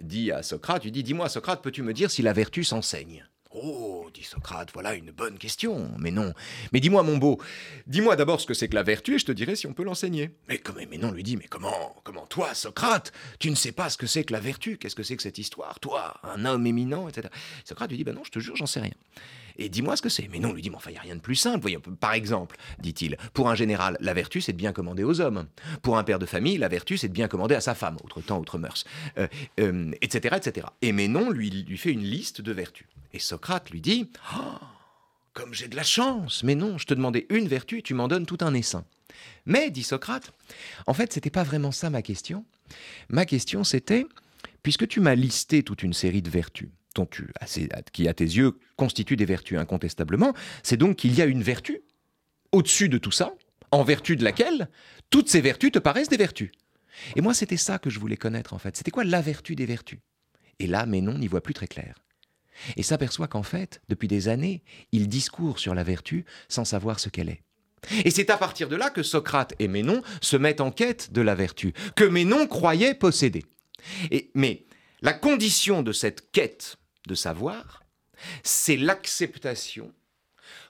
[0.00, 3.24] dit à Socrate, dis-moi Socrate, peux-tu me dire si la vertu s'enseigne?
[3.54, 5.90] Oh, dit Socrate, voilà une bonne question.
[5.98, 6.32] Mais non.
[6.72, 7.38] Mais dis-moi, mon beau,
[7.86, 9.84] dis-moi d'abord ce que c'est que la vertu et je te dirai si on peut
[9.84, 10.30] l'enseigner.
[10.48, 13.98] Mais comme Ménon lui dit, mais comment, comment toi, Socrate, tu ne sais pas ce
[13.98, 14.78] que c'est que la vertu?
[14.78, 15.80] Qu'est-ce que c'est que cette histoire?
[15.80, 17.28] Toi, un homme éminent, etc.
[17.64, 18.94] Socrate lui dit, ben non, je te jure, j'en sais rien.
[19.58, 20.28] Et dis-moi ce que c'est.
[20.30, 21.60] Mais non, lui dit, mais enfin, il n'y a rien de plus simple.
[21.60, 25.46] Voyons, par exemple, dit-il, pour un général, la vertu, c'est de bien commander aux hommes.
[25.82, 28.20] Pour un père de famille, la vertu, c'est de bien commander à sa femme, autre
[28.20, 28.84] temps, autre mœurs,
[29.16, 29.28] etc., euh,
[29.60, 30.66] euh, etc.
[30.82, 32.86] Et Ménon lui, lui fait une liste de vertus.
[33.12, 34.58] Et Socrate lui dit, oh,
[35.34, 38.08] comme j'ai de la chance, mais non, je te demandais une vertu et tu m'en
[38.08, 38.84] donnes tout un essaim.
[39.46, 40.32] Mais, dit Socrate,
[40.86, 42.44] en fait, c'était pas vraiment ça ma question.
[43.08, 44.06] Ma question, c'était,
[44.62, 46.68] puisque tu m'as listé toute une série de vertus,
[47.92, 51.82] qui à tes yeux constituent des vertus incontestablement, c'est donc qu'il y a une vertu
[52.50, 53.32] au-dessus de tout ça,
[53.70, 54.68] en vertu de laquelle
[55.08, 56.50] toutes ces vertus te paraissent des vertus.
[57.14, 58.76] Et moi, c'était ça que je voulais connaître en fait.
[58.76, 60.00] C'était quoi la vertu des vertus?
[60.58, 61.94] Et là, Ménon n'y voit plus très clair.
[62.76, 67.08] Et s'aperçoit qu'en fait, depuis des années, il discourt sur la vertu sans savoir ce
[67.08, 67.44] qu'elle est.
[68.04, 71.22] Et c'est à partir de là que Socrate et Ménon se mettent en quête de
[71.22, 73.44] la vertu, que Ménon croyait posséder.
[74.34, 74.66] Mais
[75.02, 77.81] la condition de cette quête de savoir,
[78.42, 79.92] c'est l'acceptation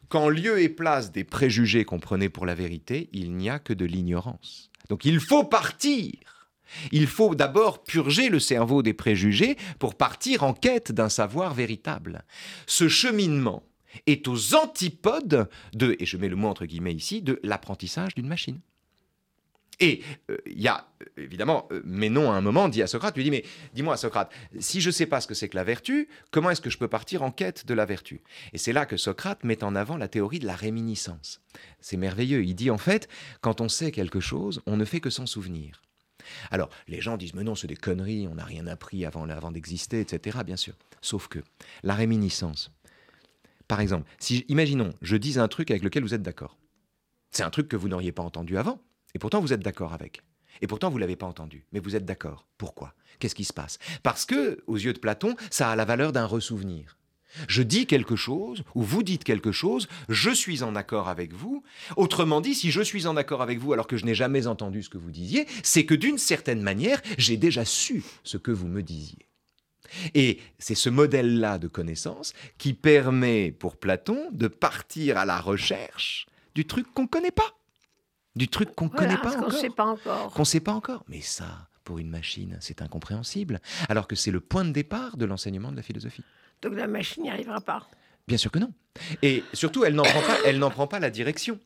[0.08, 3.72] qu'en lieu et place des préjugés qu'on prenait pour la vérité, il n'y a que
[3.72, 4.70] de l'ignorance.
[4.90, 6.12] Donc il faut partir.
[6.90, 12.24] Il faut d'abord purger le cerveau des préjugés pour partir en quête d'un savoir véritable.
[12.66, 13.62] Ce cheminement
[14.06, 18.28] est aux antipodes de, et je mets le mot entre guillemets ici, de l'apprentissage d'une
[18.28, 18.60] machine.
[19.80, 23.16] Et il euh, y a évidemment, euh, mais non à un moment, dit à Socrate,
[23.16, 25.64] lui dit, mais dis-moi Socrate, si je ne sais pas ce que c'est que la
[25.64, 28.22] vertu, comment est-ce que je peux partir en quête de la vertu?
[28.52, 31.40] Et c'est là que Socrate met en avant la théorie de la réminiscence.
[31.80, 33.08] C'est merveilleux, il dit en fait,
[33.40, 35.82] quand on sait quelque chose, on ne fait que s'en souvenir.
[36.52, 39.50] Alors, les gens disent, mais non, c'est des conneries, on n'a rien appris avant, avant
[39.50, 40.74] d'exister, etc., bien sûr.
[41.00, 41.40] Sauf que
[41.82, 42.70] la réminiscence,
[43.66, 46.56] par exemple, si, imaginons, je dis un truc avec lequel vous êtes d'accord.
[47.32, 48.80] C'est un truc que vous n'auriez pas entendu avant.
[49.14, 50.22] Et pourtant, vous êtes d'accord avec.
[50.60, 51.64] Et pourtant, vous ne l'avez pas entendu.
[51.72, 52.46] Mais vous êtes d'accord.
[52.58, 52.94] Pourquoi?
[53.18, 53.78] Qu'est-ce qui se passe?
[54.02, 56.96] Parce que, aux yeux de Platon, ça a la valeur d'un ressouvenir.
[57.48, 61.62] Je dis quelque chose, ou vous dites quelque chose, je suis en accord avec vous.
[61.96, 64.82] Autrement dit, si je suis en accord avec vous alors que je n'ai jamais entendu
[64.82, 68.68] ce que vous disiez, c'est que d'une certaine manière, j'ai déjà su ce que vous
[68.68, 69.26] me disiez.
[70.14, 76.26] Et c'est ce modèle-là de connaissance qui permet pour Platon de partir à la recherche
[76.54, 77.54] du truc qu'on ne connaît pas.
[78.34, 79.48] Du truc qu'on ne connaît pas encore.
[79.48, 80.32] Qu'on ne sait pas encore.
[80.32, 81.04] Qu'on sait pas encore.
[81.08, 83.60] Mais ça, pour une machine, c'est incompréhensible.
[83.88, 86.24] Alors que c'est le point de départ de l'enseignement de la philosophie.
[86.62, 87.88] Donc la machine n'y arrivera pas.
[88.28, 88.72] Bien sûr que non.
[89.20, 91.58] Et surtout, elle n'en prend pas, elle n'en prend pas la direction.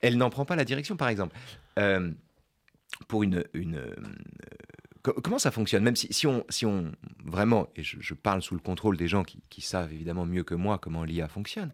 [0.00, 1.36] Elle n'en prend pas la direction, par exemple.
[1.78, 2.10] Euh,
[3.08, 3.94] pour une, une euh,
[5.02, 5.82] comment ça fonctionne?
[5.82, 6.92] Même si, si, on, si on
[7.24, 10.54] vraiment, et je, parle sous le contrôle des gens qui, qui, savent évidemment mieux que
[10.54, 11.72] moi comment l'IA fonctionne,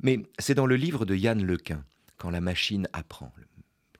[0.00, 1.84] mais c'est dans le livre de Yann Lequin,
[2.16, 3.32] Quand la machine apprend,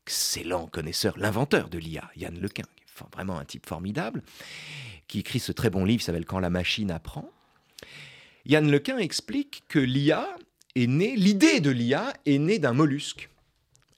[0.05, 2.65] excellent connaisseur, l'inventeur de l'IA, Yann Lequin,
[3.13, 4.23] vraiment un type formidable,
[5.09, 7.31] qui écrit ce très bon livre qui s'appelle Quand la machine apprend.
[8.47, 10.37] Yann Lequin explique que l'IA
[10.75, 13.31] est née, l'idée de l'IA est née d'un mollusque,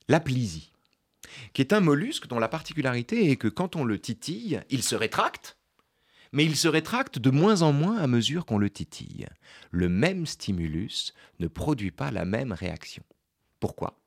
[0.08, 0.72] l'aplysie,
[1.52, 4.94] qui est un mollusque dont la particularité est que quand on le titille, il se
[4.94, 5.56] rétracte,
[6.32, 9.26] mais il se rétracte de moins en moins à mesure qu'on le titille.
[9.70, 13.02] Le même stimulus ne produit pas la même réaction.
[13.60, 13.98] Pourquoi?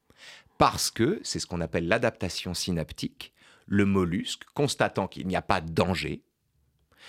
[0.60, 3.34] Parce que c'est ce qu'on appelle l'adaptation synaptique.
[3.66, 6.22] Le mollusque, constatant qu'il n'y a pas de danger,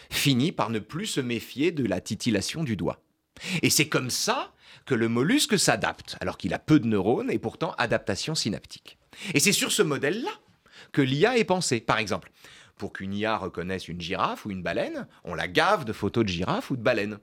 [0.08, 3.02] finit par ne plus se méfier de la titillation du doigt.
[3.62, 4.54] Et c'est comme ça
[4.86, 8.98] que le mollusque s'adapte, alors qu'il a peu de neurones et pourtant adaptation synaptique.
[9.34, 10.30] Et c'est sur ce modèle-là
[10.92, 11.80] que l'IA est pensée.
[11.80, 12.30] Par exemple,
[12.76, 16.28] pour qu'une IA reconnaisse une girafe ou une baleine, on la gave de photos de
[16.28, 17.18] girafe ou de baleine,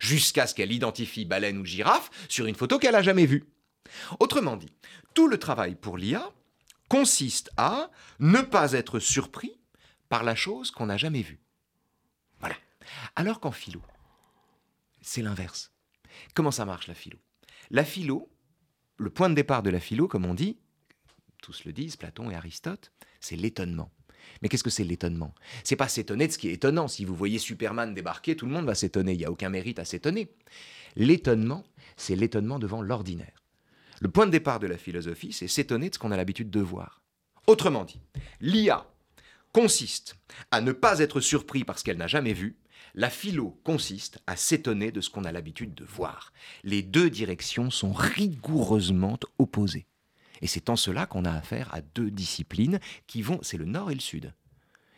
[0.00, 3.46] jusqu'à ce qu'elle identifie baleine ou girafe sur une photo qu'elle n'a jamais vue.
[4.20, 4.72] Autrement dit,
[5.14, 6.32] tout le travail pour l'IA
[6.88, 9.58] consiste à ne pas être surpris
[10.08, 11.40] par la chose qu'on n'a jamais vue.
[12.40, 12.56] Voilà.
[13.16, 13.80] Alors qu'en philo,
[15.00, 15.72] c'est l'inverse.
[16.34, 17.18] Comment ça marche la philo?
[17.70, 18.30] La philo,
[18.98, 20.58] le point de départ de la philo, comme on dit,
[21.40, 23.90] tous le disent, Platon et Aristote, c'est l'étonnement.
[24.40, 25.34] Mais qu'est-ce que c'est l'étonnement?
[25.64, 26.88] C'est pas s'étonner de ce qui est étonnant.
[26.88, 29.12] Si vous voyez Superman débarquer, tout le monde va s'étonner.
[29.12, 30.32] Il n'y a aucun mérite à s'étonner.
[30.94, 31.64] L'étonnement,
[31.96, 33.41] c'est l'étonnement devant l'ordinaire.
[34.02, 36.58] Le point de départ de la philosophie, c'est s'étonner de ce qu'on a l'habitude de
[36.58, 37.02] voir.
[37.46, 38.00] Autrement dit,
[38.40, 38.84] l'IA
[39.52, 40.16] consiste
[40.50, 42.56] à ne pas être surpris par ce qu'elle n'a jamais vu,
[42.96, 46.32] la philo consiste à s'étonner de ce qu'on a l'habitude de voir.
[46.64, 49.86] Les deux directions sont rigoureusement opposées.
[50.40, 53.92] Et c'est en cela qu'on a affaire à deux disciplines qui vont, c'est le nord
[53.92, 54.34] et le sud,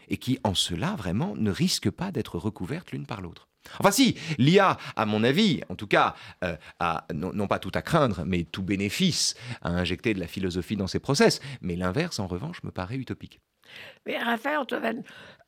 [0.09, 3.51] et qui en cela vraiment ne risquent pas d'être recouvertes l'une par l'autre.
[3.79, 7.83] Enfin si, l'IA, à mon avis, en tout cas, euh, a, non, pas tout à
[7.83, 11.41] craindre, mais tout bénéfice à injecter de la philosophie dans ses process.
[11.61, 13.41] Mais l'inverse, en revanche, me paraît utopique.
[14.07, 15.03] Mais Raphaël Antoine,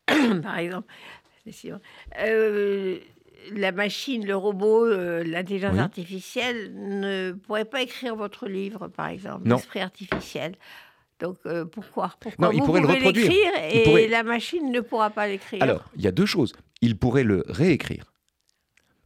[0.42, 0.88] par exemple,
[2.18, 2.98] euh,
[3.52, 9.48] la machine, le robot, euh, l'intelligence artificielle ne pourrait pas écrire votre livre, par exemple,
[9.48, 10.56] l'esprit artificiel.
[11.20, 13.30] Donc euh, pourquoi, pourquoi Non, il pourrait le reproduire.
[13.72, 15.62] Et la machine ne pourra pas l'écrire.
[15.62, 16.52] Alors, il y a deux choses.
[16.82, 18.12] Il pourrait le réécrire.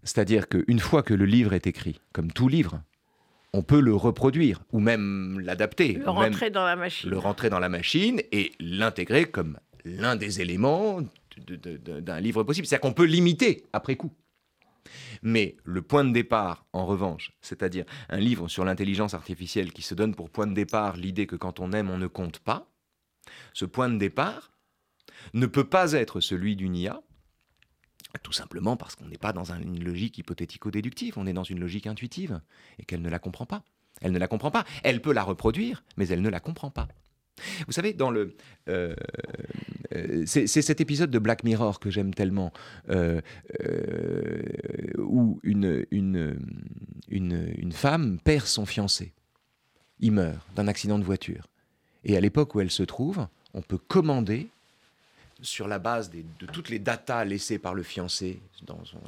[0.03, 2.83] C'est-à-dire qu'une fois que le livre est écrit, comme tout livre,
[3.53, 5.95] on peut le reproduire ou même l'adapter.
[5.95, 7.11] Le rentrer dans la machine.
[7.11, 11.01] Le rentrer dans la machine et l'intégrer comme l'un des éléments
[11.47, 12.67] d'un livre possible.
[12.67, 14.13] C'est-à-dire qu'on peut l'imiter après coup.
[15.23, 19.95] Mais le point de départ, en revanche, c'est-à-dire un livre sur l'intelligence artificielle qui se
[19.95, 22.71] donne pour point de départ l'idée que quand on aime, on ne compte pas,
[23.53, 24.53] ce point de départ
[25.35, 27.01] ne peut pas être celui d'une IA,
[28.23, 31.87] tout simplement parce qu'on n'est pas dans une logique hypothético-déductive, on est dans une logique
[31.87, 32.41] intuitive,
[32.79, 33.65] et qu'elle ne la comprend pas.
[34.01, 34.65] Elle ne la comprend pas.
[34.83, 36.89] Elle peut la reproduire, mais elle ne la comprend pas.
[37.67, 38.35] Vous savez, dans le,
[38.69, 38.95] euh,
[39.95, 42.53] euh, c'est cet épisode de Black Mirror que j'aime tellement,
[42.89, 43.21] euh,
[44.99, 46.37] où une, une,
[47.09, 49.13] une, femme perd son fiancé.
[50.01, 51.47] Il meurt d'un accident de voiture.
[52.05, 54.49] Et à l'époque où elle se trouve, on peut commander
[55.43, 58.41] sur la base de toutes les datas laissées par le fiancé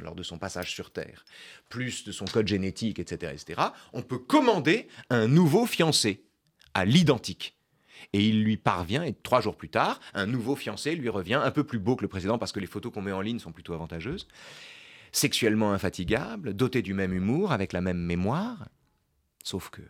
[0.01, 1.25] lors de son passage sur Terre,
[1.69, 6.25] plus de son code génétique, etc., etc., on peut commander un nouveau fiancé
[6.75, 7.55] à l'identique.
[8.13, 11.51] Et il lui parvient, et trois jours plus tard, un nouveau fiancé lui revient, un
[11.51, 13.53] peu plus beau que le précédent, parce que les photos qu'on met en ligne sont
[13.53, 14.29] plutôt avantageuses,
[15.13, 18.69] sexuellement infatigable, doté du même humour, avec la même mémoire.
[19.45, 19.83] Sauf que,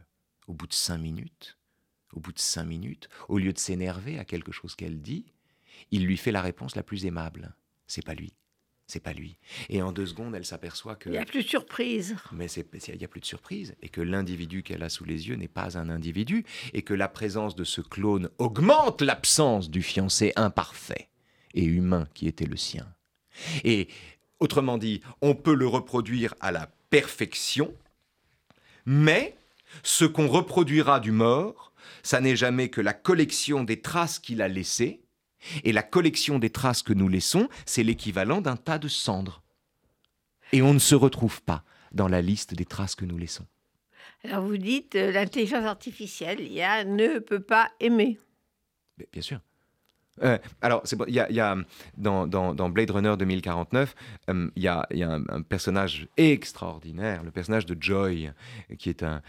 [0.46, 1.58] au bout de cinq minutes,
[2.12, 5.32] au bout de cinq minutes, au lieu de s'énerver à quelque chose qu'elle dit,
[5.90, 7.54] il lui fait la réponse la plus aimable.
[7.86, 8.34] C'est pas lui
[8.92, 9.36] c'est pas lui.
[9.68, 11.08] Et en deux secondes, elle s'aperçoit que...
[11.08, 12.16] Il n'y a plus de surprise.
[12.32, 13.74] Mais il n'y a plus de surprise.
[13.82, 16.44] Et que l'individu qu'elle a sous les yeux n'est pas un individu.
[16.72, 21.08] Et que la présence de ce clone augmente l'absence du fiancé imparfait
[21.54, 22.86] et humain qui était le sien.
[23.64, 23.88] Et
[24.42, 27.72] Autrement dit, on peut le reproduire à la perfection,
[28.86, 29.36] mais
[29.84, 34.48] ce qu'on reproduira du mort, ça n'est jamais que la collection des traces qu'il a
[34.48, 35.01] laissées,
[35.64, 39.42] et la collection des traces que nous laissons, c'est l'équivalent d'un tas de cendres.
[40.52, 43.46] Et on ne se retrouve pas dans la liste des traces que nous laissons.
[44.24, 48.18] Alors vous dites, euh, l'intelligence artificielle, IA ne peut pas aimer.
[49.12, 49.40] bien sûr.
[50.22, 51.56] Euh, alors, il y a,
[51.96, 53.94] dans, Blade Runner 2049,
[54.28, 58.30] euh, il y a, un, personnage extraordinaire, le personnage de Joy,
[58.78, 59.22] qui est un,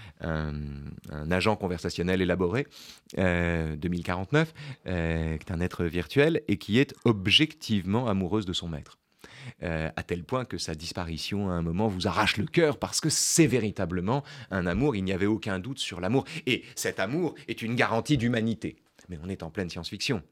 [1.32, 2.68] agent conversationnel élaboré,
[3.16, 4.54] 2049,
[4.86, 8.98] qui est un être virtuel et qui est objectivement amoureuse de son maître.
[9.62, 13.10] à tel point que sa disparition à un moment vous arrache le cœur parce que
[13.10, 16.26] c'est véritablement un amour, il n'y avait aucun doute sur l'amour.
[16.46, 18.78] Et cet amour est une garantie d'humanité.
[19.10, 20.24] Mais on est en pleine science-fiction.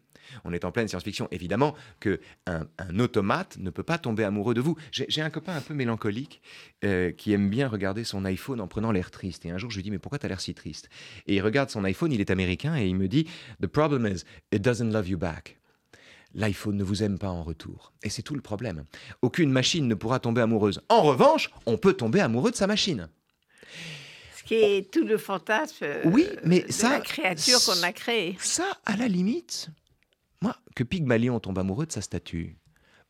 [0.43, 1.27] On est en pleine science-fiction.
[1.31, 2.65] Évidemment que un,
[2.99, 4.75] automate ne peut pas tomber amoureux de vous.
[4.91, 6.41] J'ai un copain un peu mélancolique
[6.83, 9.45] euh, qui aime bien regarder son iPhone en prenant l'air triste.
[9.45, 10.89] Et un jour, je lui dis, mais pourquoi tu as l'air si triste?
[11.27, 13.27] Et il regarde son iPhone, il est américain, et il me dit,
[13.61, 15.57] The problem is, it doesn't love you back.
[16.33, 17.91] L'iPhone ne vous aime pas en retour.
[18.03, 18.85] Et c'est tout le problème.
[19.21, 20.81] Aucune machine ne pourra tomber amoureuse.
[20.89, 23.09] En revanche, on peut tomber amoureux de sa machine.
[24.37, 28.37] Ce qui est tout le fantasme oui, mais de ça, la créature qu'on a créée.
[28.39, 29.69] Ça, à la limite,
[30.41, 32.57] moi, que Pygmalion tombe amoureux de sa statue,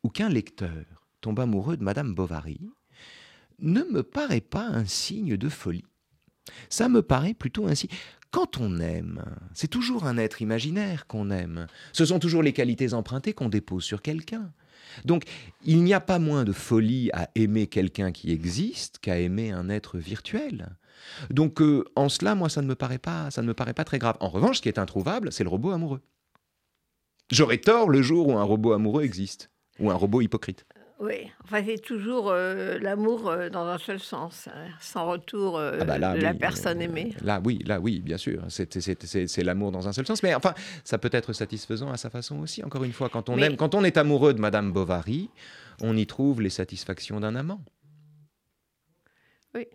[0.02, 2.60] ou qu'un lecteur tombe amoureux de Madame Bovary,
[3.58, 5.84] ne me paraît pas un signe de folie.
[6.68, 7.88] Ça me paraît plutôt ainsi.
[8.30, 11.66] Quand on aime, c'est toujours un être imaginaire qu'on aime.
[11.92, 14.52] Ce sont toujours les qualités empruntées qu'on dépose sur quelqu'un.
[15.04, 15.24] Donc,
[15.64, 19.68] il n'y a pas moins de folie à aimer quelqu'un qui existe qu'à aimer un
[19.68, 20.76] être virtuel.
[21.30, 23.84] Donc, euh, en cela, moi, ça ne me paraît pas, ça ne me paraît pas
[23.84, 24.16] très grave.
[24.20, 26.00] En revanche, ce qui est introuvable, c'est le robot amoureux.
[27.32, 30.66] J'aurais tort le jour où un robot amoureux existe, ou un robot hypocrite.
[31.00, 35.78] Oui, enfin c'est toujours euh, l'amour euh, dans un seul sens, hein, sans retour euh,
[35.80, 37.14] ah bah de la personne aimée.
[37.22, 40.98] Là oui, là oui, bien sûr, c'est l'amour dans un seul sens, mais enfin ça
[40.98, 42.62] peut être satisfaisant à sa façon aussi.
[42.62, 45.30] Encore une fois, quand on aime, quand on est amoureux de Madame Bovary,
[45.80, 47.64] on y trouve les satisfactions d'un amant.
[49.54, 49.66] Oui,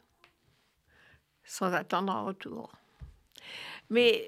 [1.44, 2.72] sans attendre un retour.
[3.90, 4.24] Mais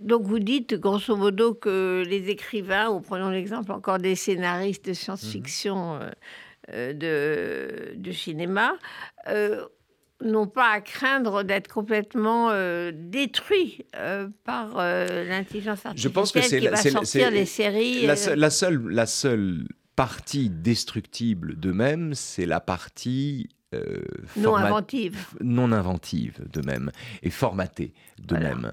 [0.00, 4.92] donc vous dites grosso modo que les écrivains, ou prenons l'exemple encore des scénaristes de
[4.92, 6.10] science-fiction mhm.
[6.72, 8.76] euh, de, cinéma,
[9.28, 9.64] euh,
[10.22, 13.84] n'ont pas à craindre d'être complètement euh, détruits
[14.44, 18.06] par l'intelligence artificielle Je pense que c'est qui va sortir les séries.
[18.06, 23.48] La, la, seule, la seule partie destructible d'eux-mêmes, c'est la partie
[24.36, 25.26] non inventive.
[25.42, 26.90] Non inventive de même,
[27.22, 28.72] et formatée de même.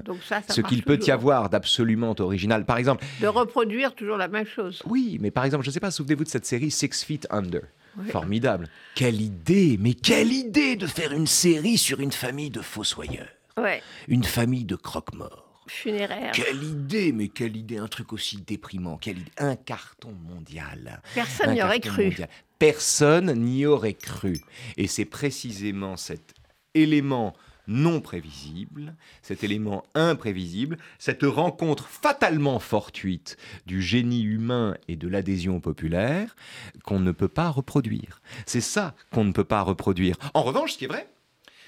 [0.49, 2.65] Ce qu'il peut y avoir d'absolument original.
[2.65, 3.03] Par exemple.
[3.21, 4.81] De reproduire toujours la même chose.
[4.85, 7.61] Oui, mais par exemple, je ne sais pas, souvenez-vous de cette série Six Feet Under.
[8.09, 8.69] Formidable.
[8.95, 13.27] Quelle idée, mais quelle idée de faire une série sur une famille de fossoyeurs.
[13.57, 13.83] Ouais.
[14.07, 15.47] Une famille de croque-morts.
[15.67, 16.31] Funéraire.
[16.33, 18.97] Quelle idée, mais quelle idée, un truc aussi déprimant.
[18.97, 21.01] Quelle idée, un carton mondial.
[21.13, 22.15] Personne n'y aurait cru
[22.61, 24.37] personne n'y aurait cru.
[24.77, 26.35] Et c'est précisément cet
[26.75, 27.33] élément
[27.65, 35.59] non prévisible, cet élément imprévisible, cette rencontre fatalement fortuite du génie humain et de l'adhésion
[35.59, 36.35] populaire
[36.83, 38.21] qu'on ne peut pas reproduire.
[38.45, 40.15] C'est ça qu'on ne peut pas reproduire.
[40.35, 41.07] En revanche, ce qui est vrai,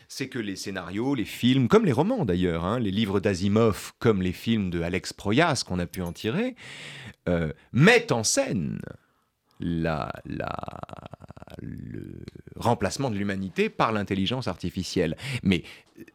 [0.07, 4.21] c'est que les scénarios, les films, comme les romans d'ailleurs, hein, les livres d'Asimov, comme
[4.21, 6.55] les films de Alex Proyas qu'on a pu en tirer,
[7.27, 8.79] euh, mettent en scène
[9.63, 10.11] la,
[11.61, 15.17] le remplacement de l'humanité par l'intelligence artificielle.
[15.41, 15.63] Mais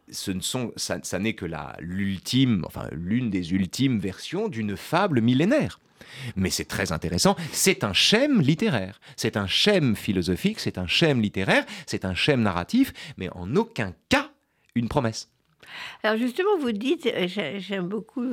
[0.09, 1.45] ce ne sont, ça, n'est que
[1.79, 5.79] l'ultime, enfin l'une des ultimes versions d'une fable millénaire.
[6.35, 11.21] Mais c'est très intéressant, c'est un schème littéraire, c'est un schème philosophique, c'est un schème
[11.21, 14.31] littéraire, c'est un schème narratif, mais en aucun cas
[14.75, 15.29] une promesse.
[16.03, 17.27] Alors justement, vous dites, euh,
[17.59, 18.23] j'aime beaucoup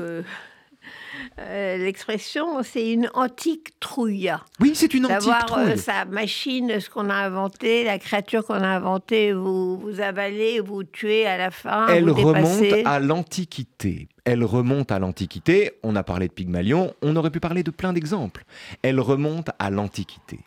[1.38, 4.32] euh, l'expression, c'est une antique trouille.
[4.60, 5.34] Oui, c'est une antique trouille.
[5.40, 10.00] D'avoir euh, sa machine, ce qu'on a inventé, la créature qu'on a inventée, vous, vous
[10.00, 11.86] avalez, vous tuez à la fin.
[11.88, 14.08] Elle remonte à l'Antiquité.
[14.24, 15.72] Elle remonte à l'Antiquité.
[15.82, 18.44] On a parlé de Pygmalion, on aurait pu parler de plein d'exemples.
[18.82, 20.40] Elle remonte à l'Antiquité.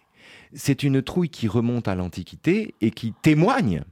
[0.54, 3.84] C'est une trouille qui remonte à l'Antiquité et qui témoigne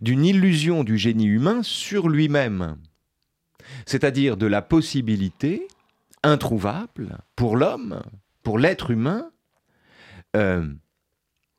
[0.00, 2.76] d'une illusion du génie humain sur lui-même
[3.86, 5.68] c'est-à-dire de la possibilité
[6.22, 8.02] introuvable pour l'homme,
[8.42, 9.30] pour l'être humain,
[10.36, 10.66] euh,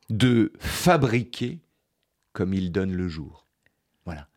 [0.10, 1.60] de fabriquer
[2.34, 3.48] comme il donne le jour.
[4.06, 4.28] Voilà.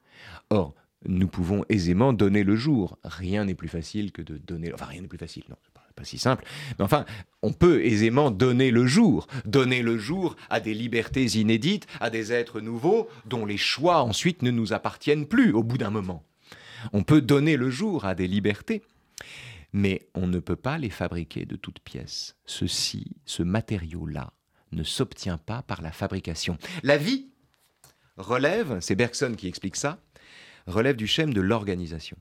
[0.50, 0.74] Or,
[1.06, 2.98] nous pouvons aisément donner le jour.
[3.04, 4.72] Rien n'est plus facile que de donner.
[4.72, 5.56] Enfin, rien n'est plus facile, non.
[5.94, 6.44] pas si simple,
[6.78, 7.04] mais enfin,
[7.42, 12.32] on peut aisément donner le jour, donner le jour à des libertés inédites, à des
[12.32, 16.24] êtres nouveaux dont les choix ensuite ne nous appartiennent plus au bout d'un moment.
[16.92, 18.82] On peut donner le jour à des libertés,
[19.72, 22.36] mais on ne peut pas les fabriquer de toutes pièces.
[22.44, 24.32] Ceci, ce matériau-là,
[24.72, 26.58] ne s'obtient pas par la fabrication.
[26.82, 27.28] La vie
[28.16, 29.98] relève, c'est Bergson qui explique ça,
[30.66, 32.16] relève du schème de l'organisation,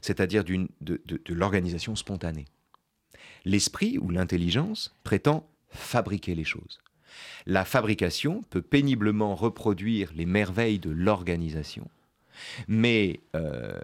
[0.00, 2.46] c'est-à-dire de, de l'organisation spontanée.
[3.44, 6.80] L'esprit ou l'intelligence prétend fabriquer les choses.
[7.46, 11.88] La fabrication peut péniblement reproduire les merveilles de l'organisation,
[12.68, 13.78] mais euh,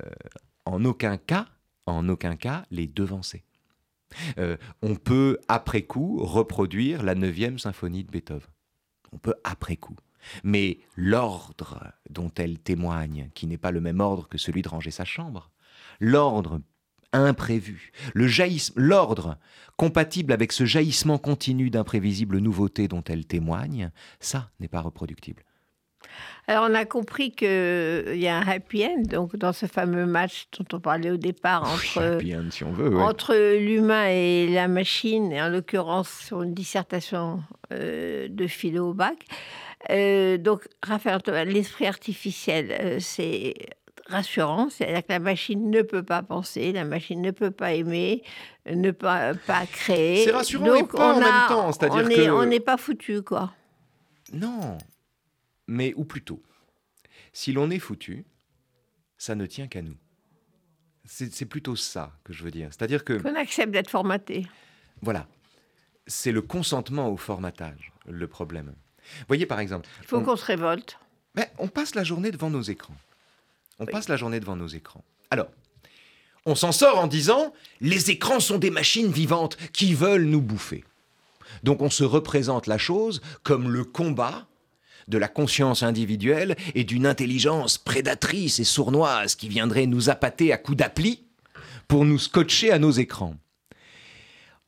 [0.65, 1.47] en aucun cas,
[1.87, 3.45] en aucun cas, les devancer.
[4.39, 8.49] Euh, on peut, après coup, reproduire la neuvième symphonie de Beethoven.
[9.13, 9.97] On peut, après coup.
[10.45, 14.91] Mais l'ordre dont elle témoigne, qui n'est pas le même ordre que celui de ranger
[14.91, 15.51] sa chambre,
[16.01, 16.61] l'ordre
[17.13, 19.39] imprévu, le jaillissement, l'ordre
[19.77, 23.91] compatible avec ce jaillissement continu d'imprévisibles nouveautés dont elle témoigne,
[24.21, 25.43] ça n'est pas reproductible.
[26.49, 30.49] Alors, on a compris qu'il y a un happy end, donc dans ce fameux match
[30.59, 32.19] dont on parlait au départ entre,
[32.51, 37.43] si on entre l'humain et la machine, et en l'occurrence sur une dissertation
[37.73, 39.25] euh, de philo au bac.
[39.91, 43.55] Euh, donc, Raphaël l'esprit artificiel, euh, c'est
[44.09, 48.23] rassurant, c'est-à-dire que la machine ne peut pas penser, la machine ne peut pas aimer,
[48.67, 50.25] ne peut pas, pas créer.
[50.25, 52.31] C'est rassurant donc, et pas en même temps, c'est-à-dire que...
[52.31, 53.53] On n'est pas foutu, quoi.
[54.33, 54.79] Non,
[55.67, 56.43] mais ou plutôt,
[57.33, 58.25] si l'on est foutu,
[59.19, 59.97] ça ne tient qu'à nous.
[61.05, 62.69] C'est plutôt ça que je veux dire.
[62.71, 63.15] C'est-à-dire que...
[63.15, 64.47] Qu'on accepte d'être formaté.
[65.01, 65.27] Voilà.
[66.07, 68.75] C'est le consentement au formatage, le problème.
[69.27, 69.89] Voyez par exemple...
[70.03, 70.99] Il faut qu'on se révolte.
[71.35, 72.97] Mais on passe la journée devant nos écrans.
[73.79, 75.05] On passe la journée devant nos écrans.
[75.31, 75.49] Alors,
[76.45, 80.85] on s'en sort en disant, les écrans sont des machines vivantes qui veulent nous bouffer.
[81.63, 84.47] Donc on se représente la chose comme le combat
[85.09, 90.57] de la conscience individuelle et d'une intelligence prédatrice et sournoise qui viendrait nous appâter à
[90.57, 91.25] coups d'appli
[91.89, 93.37] pour nous scotcher à nos écrans.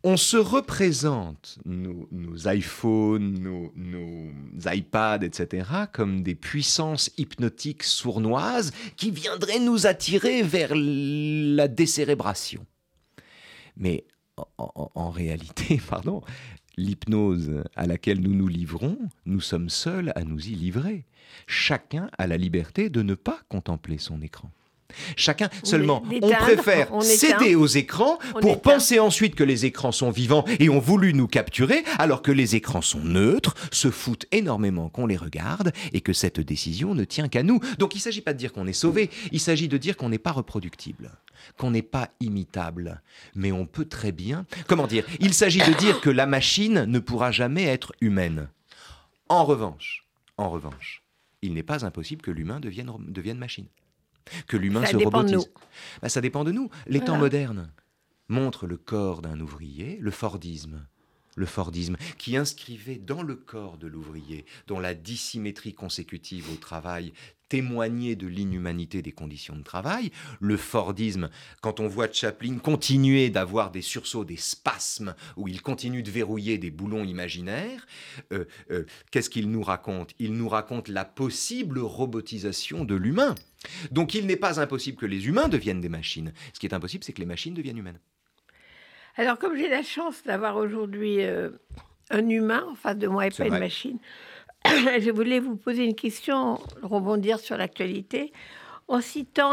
[0.06, 2.06] On se représente nos,
[2.46, 3.38] iPhones,
[3.74, 12.66] nos, iPads, etc., comme des puissances hypnotiques sournoises qui viendraient nous attirer vers la décérébration.
[13.78, 14.04] Mais
[14.58, 16.22] en réalité, pardon,
[16.76, 21.04] l'hypnose à laquelle nous nous livrons, nous sommes seuls à nous y livrer.
[21.46, 24.50] Chacun a la liberté de ne pas contempler son écran.
[25.16, 30.44] Chacun seulement, on préfère céder aux écrans pour penser ensuite que les écrans sont vivants
[30.60, 35.06] et ont voulu nous capturer, alors que les écrans sont neutres, se foutent énormément qu'on
[35.06, 37.60] les regarde et que cette décision ne tient qu'à nous.
[37.78, 40.08] Donc il ne s'agit pas de dire qu'on est sauvé, il s'agit de dire qu'on
[40.08, 41.10] n'est pas reproductible,
[41.56, 43.02] qu'on n'est pas imitable,
[43.34, 44.46] mais on peut très bien.
[44.66, 48.48] Comment dire Il s'agit de dire que la machine ne pourra jamais être humaine.
[49.28, 50.04] En revanche,
[50.36, 51.02] en revanche,
[51.42, 53.66] il n'est pas impossible que l'humain devienne, devienne machine
[54.46, 55.50] que l'humain se robotise.
[56.02, 56.70] Bah, ça dépend de nous.
[56.86, 57.72] Les temps modernes
[58.28, 60.86] montrent le corps d'un ouvrier, le Fordisme.
[61.36, 67.12] Le Fordisme, qui inscrivait dans le corps de l'ouvrier, dont la dissymétrie consécutive au travail
[67.48, 70.10] témoignait de l'inhumanité des conditions de travail.
[70.40, 71.30] Le Fordisme,
[71.60, 76.58] quand on voit Chaplin continuer d'avoir des sursauts, des spasmes, où il continue de verrouiller
[76.58, 77.86] des boulons imaginaires,
[78.32, 80.14] euh, euh, qu'est-ce qu'il nous raconte?
[80.18, 83.34] Il nous raconte la possible robotisation de l'humain.
[83.90, 86.32] Donc il n'est pas impossible que les humains deviennent des machines.
[86.52, 88.00] Ce qui est impossible, c'est que les machines deviennent humaines.
[89.16, 91.50] Alors comme j'ai la chance d'avoir aujourd'hui euh,
[92.10, 93.98] un humain en face de moi et pas une machine,
[94.66, 98.32] je voulais vous poser une question, rebondir sur l'actualité,
[98.88, 99.50] en citant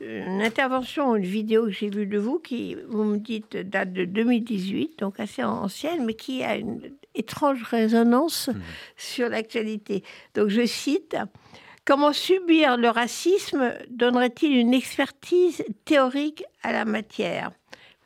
[0.00, 4.04] une intervention, une vidéo que j'ai vue de vous, qui, vous me dites, date de
[4.04, 6.80] 2018, donc assez ancienne, mais qui a une
[7.14, 8.60] étrange résonance mmh.
[8.96, 10.02] sur l'actualité.
[10.34, 11.16] Donc je cite,
[11.86, 17.50] Comment subir le racisme donnerait-il une expertise théorique à la matière?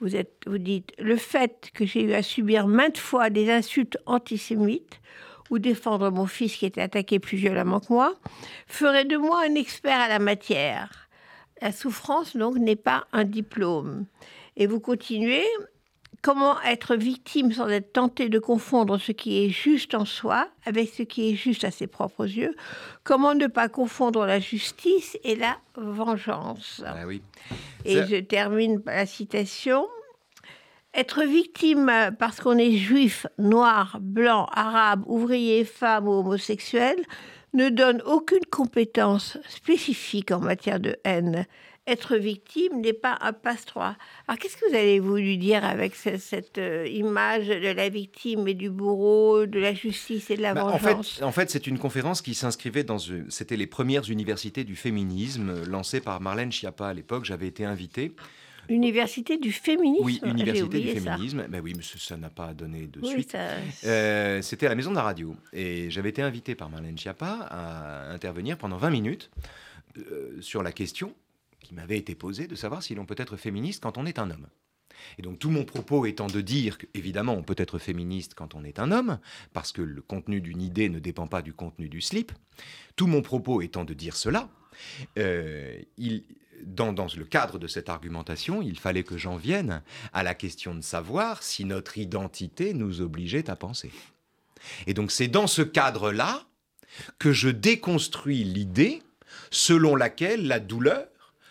[0.00, 3.98] Vous, êtes, vous dites, le fait que j'ai eu à subir maintes fois des insultes
[4.06, 5.00] antisémites
[5.50, 8.14] ou défendre mon fils qui était attaqué plus violemment que moi,
[8.66, 11.08] ferait de moi un expert à la matière.
[11.60, 14.06] La souffrance, donc, n'est pas un diplôme.
[14.56, 15.44] Et vous continuez,
[16.24, 20.88] comment être victime sans être tenté de confondre ce qui est juste en soi avec
[20.88, 22.56] ce qui est juste à ses propres yeux
[23.04, 27.20] Comment ne pas confondre la justice et la vengeance ah oui.
[27.84, 29.86] Et je termine par la citation.
[30.94, 36.96] Être victime parce qu'on est juif, noir, blanc, arabe, ouvrier, femme ou homosexuel
[37.52, 41.46] ne donne aucune compétence spécifique en matière de haine.
[41.86, 43.96] Être victime n'est pas un passe-droit.
[44.26, 48.54] Alors qu'est-ce que vous avez voulu dire avec cette, euh, image de la victime et
[48.54, 51.16] du bourreau, de la justice et de la Bah, en vengeance?
[51.18, 52.96] fait, en fait, c'est une conférence qui s'inscrivait dans.
[53.10, 57.24] euh, C'était les premières universités du féminisme euh, lancées par Marlène Schiappa à l'époque.
[57.26, 58.14] J'avais été invité.
[58.70, 60.02] Université du féminisme?
[60.04, 60.94] Oui, université du ça.
[60.94, 61.44] féminisme.
[61.50, 63.32] Ben oui, mais ça ça n'a pas donné de Oui, suite.
[63.32, 63.48] ça-
[63.84, 65.36] Euh, C'était à la maison de la radio.
[65.52, 69.30] Et j'avais été invité par Marlène Schiappa à intervenir pendant 20 minutes
[69.98, 71.12] euh, sur la question
[71.64, 74.30] qui m'avait été posée de savoir si l'on peut être féministe quand on est un
[74.30, 74.46] homme.
[75.18, 78.62] Et donc tout mon propos étant de dire qu'évidemment on peut être féministe quand on
[78.62, 79.18] est un homme,
[79.52, 82.30] parce que le contenu d'une idée ne dépend pas du contenu du slip,
[82.94, 84.48] tout mon propos étant de dire cela,
[85.18, 85.80] euh,
[86.62, 90.74] dans, dans le cadre de cette argumentation, il fallait que j'en vienne à la question
[90.74, 93.90] de savoir si notre identité nous obligeait à penser.
[94.86, 96.46] Et donc c'est dans ce cadre-là
[97.18, 99.02] que je déconstruis l'idée
[99.50, 101.06] selon laquelle la douleur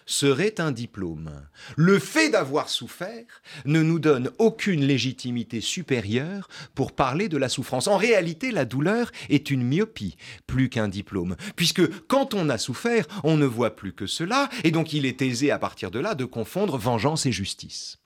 [0.06, 1.32] serait un diplôme.
[1.76, 3.26] Le fait d'avoir souffert
[3.66, 7.88] ne nous donne aucune légitimité supérieure pour parler de la souffrance.
[7.88, 10.16] En réalité, la douleur est une myopie,
[10.48, 14.72] plus qu'un diplôme, puisque quand on a souffert, on ne voit plus que cela, et
[14.72, 18.00] donc il est aisé à partir de là de confondre vengeance et justice.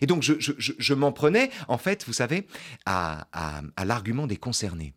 [0.00, 2.46] Et donc je, m'en prenais, en fait, vous savez,
[2.86, 3.26] à
[3.84, 4.94] l'argument des concernés.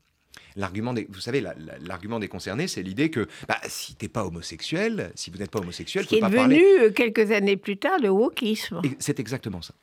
[0.57, 4.07] L'argument des, vous savez, la- la- l'argument des concernés, c'est l'idée que bah, si t'es
[4.09, 6.63] pas homosexuel, si vous n'êtes pas homosexuel, faut qui est pas devenu parler.
[6.79, 8.81] euh, quelques années plus tard le wokisme.
[8.99, 9.73] C'est exactement ça.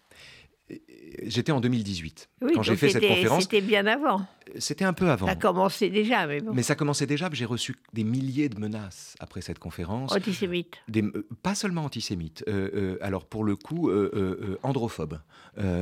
[1.22, 3.42] J'étais en 2018 Oui, quand j'ai fait cette conférence.
[3.42, 4.26] C'était bien avant.
[4.58, 5.26] C'était un peu avant.
[5.26, 6.52] Ça a commencé déjà, mais bon.
[6.54, 7.28] Mais ça commençait déjà.
[7.32, 10.12] J'ai reçu des milliers de menaces après cette conférence.
[10.12, 10.78] Antisémite.
[10.88, 12.44] Des- euh, pas seulement antisémites.
[12.48, 15.20] euh, euh, alors pour le coup, euh, androphobes.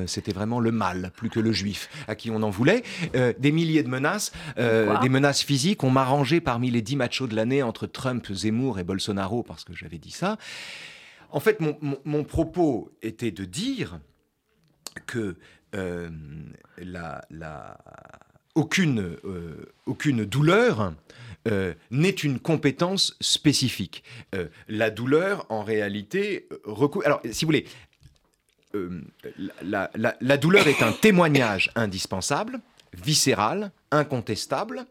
[0.07, 2.83] C'était vraiment le mal, plus que le juif, à qui on en voulait.
[3.39, 5.83] Des milliers de menaces, des menaces physiques.
[5.85, 9.65] On m'a rangé parmi les dix machos de l'année entre Trump, Zemmour et Bolsonaro parce
[9.65, 10.37] que j'avais dit ça.
[11.31, 13.99] En fait, mon, mon- mon propos était de dire
[15.07, 15.37] que
[15.75, 16.09] euh,
[16.79, 17.79] la, la-
[18.55, 20.93] aucune, euh, aucune douleur
[21.49, 24.05] euh, n'est une compétence spécifique.
[24.69, 27.67] La douleur, en réalité, recou- Alors, si vous voulez,
[29.63, 32.61] la, la- la douleur est un témoignage indispensable,
[32.95, 34.87] viscéral, incontestable,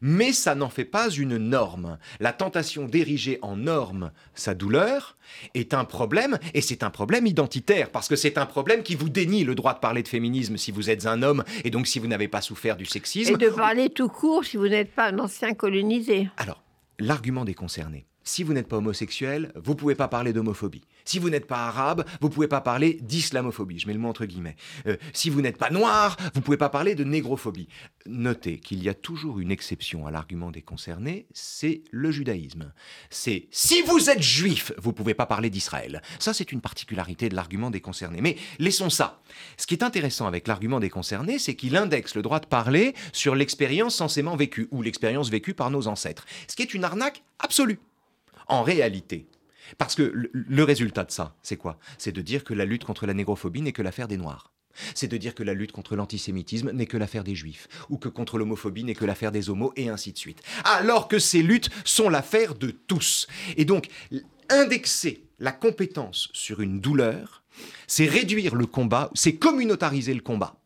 [0.00, 1.98] mais ça n'en fait pas une norme.
[2.20, 5.16] La tentation d'ériger en norme sa douleur
[5.54, 9.08] est un problème, et c'est un problème identitaire, parce que c'est un problème qui vous
[9.08, 11.98] dénie le droit de parler de féminisme si vous êtes un homme, et donc si
[11.98, 13.34] vous n'avez pas souffert du sexisme.
[13.34, 16.28] Et de parler tout court si vous n'êtes pas un ancien colonisé.
[16.36, 16.62] Alors,
[16.98, 18.06] l'argument des concernés.
[18.28, 20.82] Si vous n'êtes pas homosexuel, vous pouvez pas parler d'homophobie.
[21.06, 23.78] Si vous n'êtes pas arabe, vous pouvez pas parler d'islamophobie.
[23.78, 24.56] Je mets le mot entre guillemets.
[24.86, 27.68] Euh, si vous n'êtes pas noir, vous pouvez pas parler de négrophobie.
[28.04, 32.70] Notez qu'il y a toujours une exception à l'argument des concernés, c'est le judaïsme.
[33.08, 36.02] C'est si vous êtes juif, vous pouvez pas parler d'Israël.
[36.18, 38.20] Ça, c'est une particularité de l'argument des concernés.
[38.20, 39.22] Mais laissons ça.
[39.56, 42.94] Ce qui est intéressant avec l'argument des concernés, c'est qu'il indexe le droit de parler
[43.14, 46.26] sur l'expérience censément vécue ou l'expérience vécue par nos ancêtres.
[46.46, 47.78] Ce qui est une arnaque absolue.
[48.48, 49.28] En réalité,
[49.76, 51.78] parce que le, résultat de ça, c'est quoi?
[51.98, 54.52] C'est de dire que la lutte contre la négrophobie n'est que l'affaire des Noirs.
[54.94, 58.08] C'est de dire que la lutte contre l'antisémitisme n'est que l'affaire des Juifs, ou que
[58.08, 60.42] contre l'homophobie n'est que l'affaire des homos, et ainsi de suite.
[60.64, 63.26] Alors que ces luttes sont l'affaire de tous.
[63.56, 63.88] Et donc,
[64.48, 67.42] indexer la compétence sur une douleur,
[67.86, 70.60] c'est réduire le combat, c'est communautariser le combat.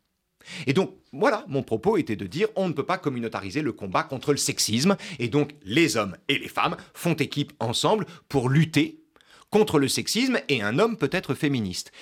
[0.66, 4.02] Et donc, voilà, mon propos était de dire on ne peut pas communautariser le combat
[4.02, 9.00] contre le sexisme, et donc les hommes et les femmes font équipe ensemble pour lutter
[9.50, 11.92] contre le sexisme, et un homme peut être féministe.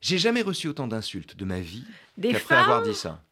[0.00, 1.84] J'ai jamais reçu autant d'insultes de ma vie
[2.18, 3.22] Des qu'après avoir dit ça.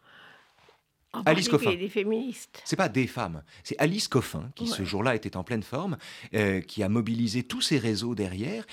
[1.12, 1.84] en Alice particulier Coffin.
[1.84, 2.62] des féministes.
[2.64, 5.99] C'est pas des femmes, c'est Alice Coffin qui ce jour-là était en pleine forme,
[6.34, 8.64] euh, qui a mobilisé tous ses réseaux derrière.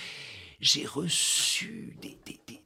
[0.61, 1.95] J'ai reçu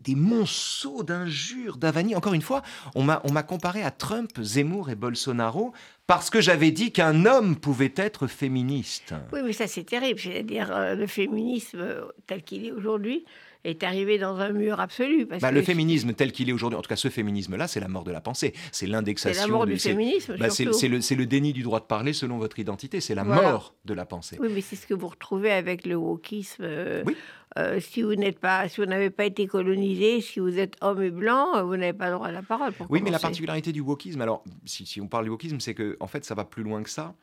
[0.02, 2.16] des, monceaux d'injures, d'avanies.
[2.16, 2.64] Encore une fois,
[2.96, 5.74] on m'a on m'a comparé à Trump, Zemmour et Bolsonaro
[6.08, 9.14] parce que j'avais dit qu'un homme pouvait être féministe.
[9.32, 10.20] Oui, mais ça c'est terrible.
[10.20, 13.26] C'est-à-dire euh, le féminisme euh, tel qu'il est aujourd'hui
[13.64, 15.26] est arrivé dans un mur absolu.
[15.26, 17.80] Parce Bah, que le féminisme tel qu'il est aujourd'hui, en tout cas ce féminisme-là, c'est
[17.80, 18.54] la mort de la pensée.
[18.72, 19.42] C'est c'est l'indexation.
[19.48, 20.36] la mort du- du c'est- féminisme.
[20.38, 23.00] bah, c'est c'est le, c'est le déni du droit de parler selon votre identité.
[23.02, 23.52] C'est la Voilà.
[23.52, 24.38] mort de la pensée.
[24.42, 26.64] Oui, mais c'est ce que vous retrouvez avec le wokisme.
[26.64, 27.16] euh, Oui.
[27.58, 31.02] euh, si vous n'êtes pas, si vous n'avez pas été colonisé, si vous êtes homme
[31.02, 32.74] et blanc, euh, vous n'avez pas le droit à la parole.
[32.74, 35.74] pour Oui, mais la particularité du wokisme, alors si, si on parle du wokisme, c'est
[35.74, 37.16] que en fait ça va plus loin que ça.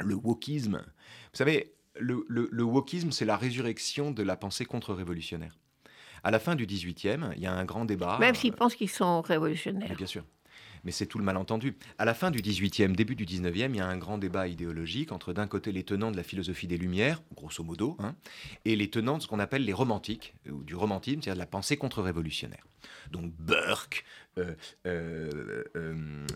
[0.00, 5.58] Le wokisme, vous savez, le, le, le wokisme, c'est la résurrection de la pensée contre-révolutionnaire.
[6.22, 8.18] À la fin du 18e, il y a un grand débat.
[8.18, 9.96] Même s'ils euh, pensent qu'ils sont révolutionnaires.
[9.96, 10.24] bien sûr.
[10.84, 11.76] mais c'est tout le malentendu.
[11.98, 15.12] À la fin du 18e, début du 19e, il y a un grand débat idéologique
[15.12, 18.14] entre d'un côté les tenants de la philosophie des Lumières, grosso modo, hein,
[18.64, 21.46] et les tenants de ce qu'on appelle les romantiques, ou du romantisme, c'est-à-dire de la
[21.46, 22.64] pensée contre-révolutionnaire.
[23.10, 24.04] Donc Burke,
[24.38, 24.54] euh,
[24.86, 26.26] euh, euh,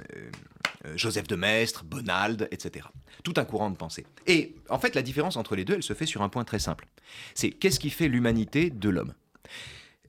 [0.97, 2.87] Joseph de Maistre, Bonald, etc.
[3.23, 4.07] Tout un courant de pensée.
[4.27, 6.59] Et en fait, la différence entre les deux, elle se fait sur un point très
[6.59, 6.87] simple.
[7.35, 9.15] C'est qu'est-ce qui fait l'humanité de l'homme?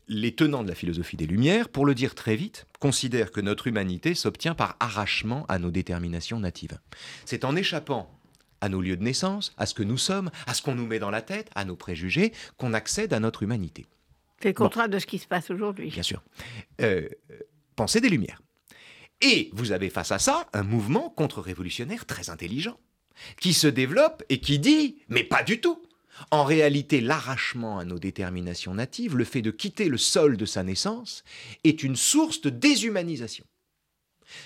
[0.08, 3.68] Les tenants de la philosophie des Lumières, pour le dire très vite, considèrent que notre
[3.68, 6.78] humanité s'obtient par arrachement à nos déterminations natives.
[7.26, 8.12] C'est en échappant
[8.62, 11.00] à nos lieux de naissance, à ce que nous sommes, à ce qu'on nous met
[11.00, 13.86] dans la tête, à nos préjugés, qu'on accède à notre humanité.
[14.42, 15.90] C'est le contraire de ce qui se passe aujourd'hui.
[15.90, 16.22] Bien sûr.
[16.82, 17.08] Euh,
[17.76, 18.42] pensée des Lumières.
[19.22, 22.80] Et vous avez face à ça un mouvement contre-révolutionnaire très intelligent,
[23.40, 25.82] qui se développe et qui dit, mais pas du tout.
[26.32, 30.64] En réalité, l'arrachement à nos déterminations natives, le fait de quitter le sol de sa
[30.64, 31.24] naissance,
[31.64, 33.46] est une source de déshumanisation.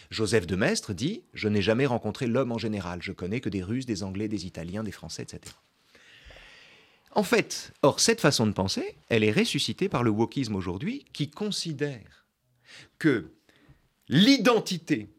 [0.10, 3.64] Joseph de Maistre dit Je n'ai jamais rencontré l'homme en général, je connais que des
[3.64, 5.56] Russes, des Anglais, des Italiens, des Français, etc.
[7.12, 11.30] En fait, or, cette façon de penser, elle est ressuscitée par le wokisme aujourd'hui, qui
[11.30, 12.28] considère
[13.00, 13.32] que
[14.10, 15.10] l'identité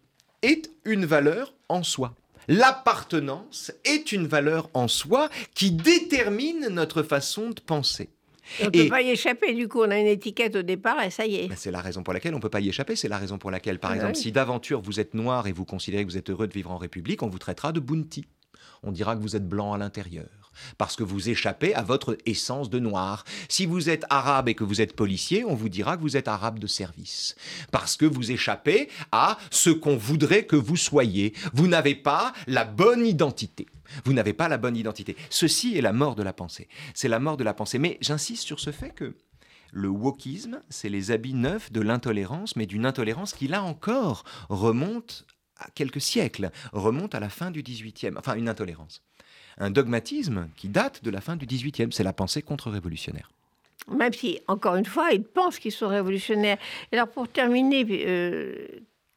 [0.43, 2.15] est une valeur en soi.
[2.49, 8.11] L'appartenance est une valeur en soi qui détermine notre façon de penser.
[8.61, 11.11] On ne peut pas y échapper, du coup, on a une étiquette au départ et
[11.11, 11.49] ça y est.
[11.49, 12.97] Ben, c'est la raison pour laquelle on ne peut pas y échapper.
[12.97, 15.65] C'est la raison pour laquelle, par ah exemple, si d'aventure vous êtes noir et vous
[15.65, 18.27] considérez que vous êtes heureux de vivre en République, on vous traitera de bounty.
[18.83, 20.40] On dira que vous êtes blanc à l'intérieur
[20.79, 23.25] parce que vous échappez à votre essence de noir.
[23.49, 26.29] Si vous êtes arabe et que vous êtes policier, on vous dira que vous êtes
[26.29, 27.37] arabe de service,
[27.71, 31.35] parce que vous échappez à ce qu'on voudrait que vous soyez.
[31.53, 33.67] Vous n'avez pas la bonne identité.
[34.05, 35.17] Vous n'avez pas la bonne identité.
[35.31, 36.69] Ceci est la mort de la pensée.
[36.95, 37.79] C'est la mort de la pensée.
[37.79, 39.17] Mais j'insiste sur ce fait que
[39.73, 45.27] le wokisme, c'est les habits neufs de l'intolérance, mais d'une intolérance qui, là encore, remonte
[45.57, 49.03] à quelques siècles, remonte à la fin du XVIIIe, enfin une intolérance
[49.59, 51.93] un dogmatisme qui date de la fin du XVIIIe.
[51.93, 53.31] C'est la pensée contre-révolutionnaire.
[53.89, 56.59] Même si, encore une fois, ils pensent qu'ils sont révolutionnaires.
[56.93, 58.67] Alors, pour terminer, euh,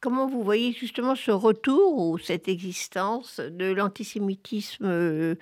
[0.00, 5.34] comment vous voyez justement ce retour ou cette existence de l'antisémitisme euh,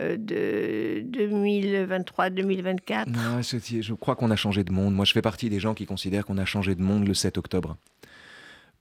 [0.00, 4.94] euh, de 2023-2024 Je crois qu'on a changé de monde.
[4.94, 7.38] Moi, je fais partie des gens qui considèrent qu'on a changé de monde le 7
[7.38, 7.76] octobre.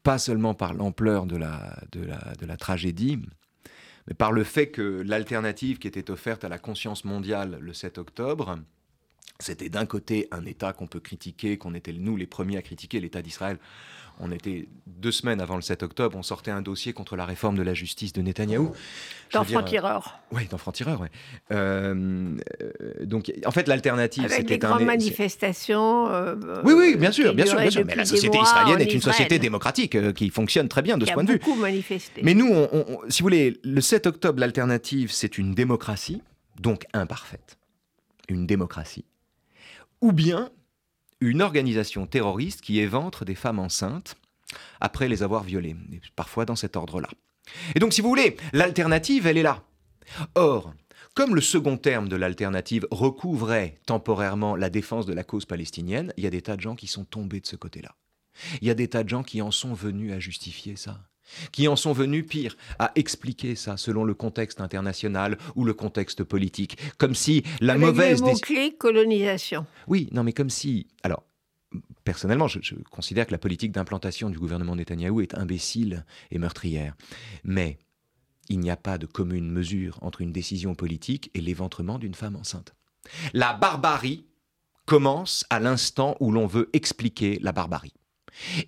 [0.04, 3.20] Pas seulement par l'ampleur de la, de, la, de la tragédie,
[4.08, 7.98] mais par le fait que l'alternative qui était offerte à la conscience mondiale le 7
[7.98, 8.60] octobre,
[9.40, 13.00] c'était d'un côté un État qu'on peut critiquer, qu'on était nous les premiers à critiquer,
[13.00, 13.60] l'État d'Israël.
[14.20, 17.58] On était deux semaines avant le 7 octobre, on sortait un dossier contre la réforme
[17.58, 18.72] de la justice de Netanyahou.
[19.34, 20.20] Dans Franc-Tireur.
[20.32, 21.08] Euh, oui, dans Franc-Tireur, oui.
[21.52, 22.38] Euh,
[23.02, 26.08] donc, en fait, l'alternative, c'était Avec des grandes manifestations.
[26.10, 27.84] Euh, oui, oui, bien sûr, bien sûr, bien sûr.
[27.86, 31.24] Mais la société israélienne est une société démocratique qui fonctionne très bien de ce point
[31.24, 31.40] de vue.
[31.40, 32.22] beaucoup manifesté.
[32.24, 32.54] Mais nous,
[33.10, 36.22] si vous voulez, le 7 octobre, l'alternative, c'est une démocratie,
[36.60, 37.58] donc imparfaite.
[38.30, 39.06] Une démocratie
[40.02, 40.50] ou bien
[41.22, 44.16] une organisation terroriste qui éventre des femmes enceintes
[44.80, 45.76] après les avoir violées,
[46.16, 47.10] parfois dans cet ordre-là.
[47.76, 49.64] Et donc, si vous voulez, l'alternative, elle est là.
[50.36, 50.74] Or,
[51.14, 56.24] comme le second terme de l'alternative recouvrait temporairement la défense de la cause palestinienne, il
[56.24, 57.96] y a des tas de gens qui sont tombés de ce côté-là.
[58.62, 61.00] Il y a des tas de gens qui en sont venus à justifier ça
[61.52, 66.24] qui en sont venus, pire, à expliquer ça selon le contexte international ou le contexte
[66.24, 66.78] politique.
[66.98, 68.22] Comme si la mauvaise...
[68.22, 69.66] Le mot-clé, colonisation.
[69.88, 70.88] Oui, non mais comme si...
[71.04, 71.24] Alors,
[72.04, 72.60] personnellement, je,
[72.92, 76.96] considère que la politique d'implantation du gouvernement Netanyahou est imbécile et meurtrière.
[77.44, 77.80] Mais
[78.50, 82.36] il n'y a pas de commune mesure entre une décision politique et l'éventrement d'une femme
[82.36, 82.76] enceinte.
[83.34, 84.26] La barbarie
[84.86, 87.94] commence à l'instant où l'on veut expliquer la barbarie.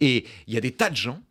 [0.02, 1.22] Et il y a des tas de gens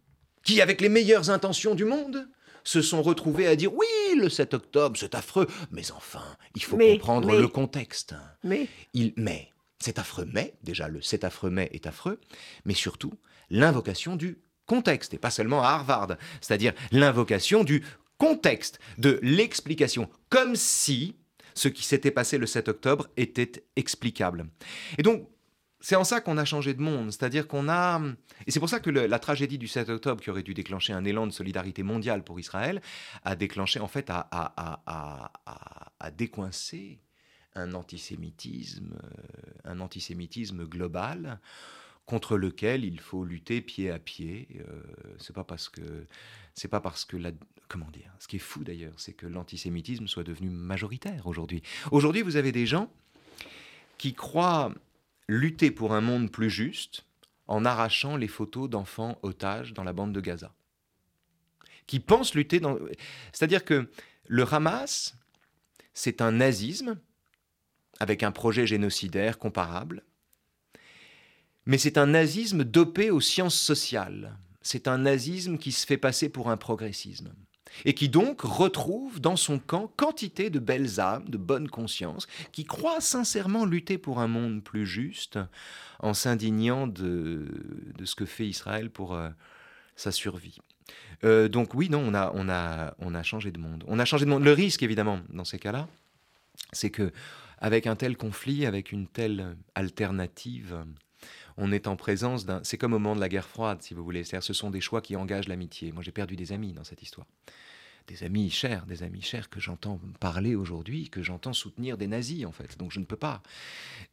[0.47, 2.28] qui, avec les meilleures intentions du monde,
[2.62, 6.24] se sont retrouvés à dire oui, le 7 octobre, c'est affreux, mais enfin,
[6.55, 8.14] il faut comprendre le contexte.
[8.44, 12.20] Mais, il, mais c'est affreux, mais déjà le c'est affreux, mais est affreux,
[12.64, 13.12] mais surtout
[13.51, 17.84] l'invocation du contexte, et pas seulement à Harvard, c'est-à-dire l'invocation du
[18.16, 21.16] contexte, de l'explication, comme si
[21.55, 24.47] ce qui s'était passé le 7 octobre était explicable.
[24.99, 25.28] Et donc,
[25.80, 28.00] c'est en ça qu'on a changé de monde, c'est-à-dire qu'on a...
[28.46, 31.04] Et c'est pour ça que la tragédie du 7 octobre, qui aurait dû déclencher un
[31.04, 32.80] élan de solidarité mondiale pour Israël,
[33.24, 35.32] a déclenché, en fait, à,
[36.16, 36.98] décoincer
[37.54, 41.40] un antisémitisme, euh, un antisémitisme global
[42.04, 44.48] contre lequel il faut lutter pied à pied.
[44.60, 44.82] Euh,
[45.18, 46.06] c'est pas parce que
[46.54, 47.32] c'est pas parce que la
[47.68, 48.12] comment dire.
[48.18, 51.62] Ce qui est fou d'ailleurs, c'est que l'antisémitisme soit devenu majoritaire aujourd'hui.
[51.90, 52.90] Aujourd'hui, vous avez des gens
[53.98, 54.72] qui croient
[55.28, 57.06] lutter pour un monde plus juste
[57.48, 60.52] en arrachant les photos d'enfants otages dans la bande de Gaza.
[61.86, 62.60] qui pensent lutter.
[63.32, 63.88] C'est-à-dire que
[64.26, 65.16] le Hamas,
[65.94, 66.98] c'est un nazisme
[68.00, 70.02] avec un projet génocidaire comparable,
[71.64, 74.36] mais c'est un nazisme dopé aux sciences sociales.
[74.62, 77.32] C'est un nazisme qui se fait passer pour un progressisme
[77.84, 82.64] et qui donc retrouve dans son camp quantité de belles âmes, de bonne conscience, qui
[82.64, 85.38] croient sincèrement lutter pour un monde plus juste
[86.00, 87.46] en s'indignant de,
[87.96, 89.28] de, ce que fait Israël pour euh,
[89.96, 90.58] sa survie.
[91.24, 93.84] Euh, donc oui, non, on a, on, a, on a changé de monde.
[93.86, 94.44] On a changé de monde.
[94.44, 95.88] Le risque, évidemment, dans ces cas-là,
[96.72, 97.12] c'est que
[97.58, 100.84] avec un tel conflit, avec une telle alternative,
[101.59, 102.61] on est en présence d'un.
[102.62, 104.24] C'est comme au moment de la guerre froide, si vous voulez.
[104.24, 105.92] C'est-à-dire, ce sont des choix qui engagent l'amitié.
[105.92, 107.26] Moi, j'ai perdu des amis dans cette histoire.
[108.07, 112.44] Des amis chers, des amis chers que j'entends parler aujourd'hui, que j'entends soutenir des nazis,
[112.46, 112.78] en fait.
[112.78, 113.42] Donc, je ne peux pas.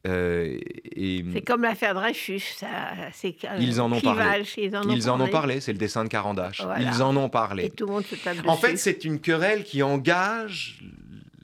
[0.08, 1.24] Euh, et...
[1.32, 2.40] C'est comme l'affaire Dreyfus.
[2.40, 2.94] Ça,
[3.60, 4.44] ils en ont parlé.
[4.58, 5.60] ils en ont ils en ont parlé.
[5.60, 6.64] C'est le dessin de Carandache.
[6.80, 7.66] Ils en ont parlé.
[7.66, 10.82] Et tout le monde se tape En fait, c'est une querelle qui engage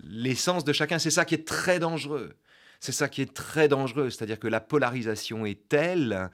[0.09, 0.97] l'essence de chacun.
[0.97, 2.33] C'est ça qui est très dangereux.
[2.79, 6.29] C'est ça qui est très dangereux, c'est-à-dire que la polarisation est telle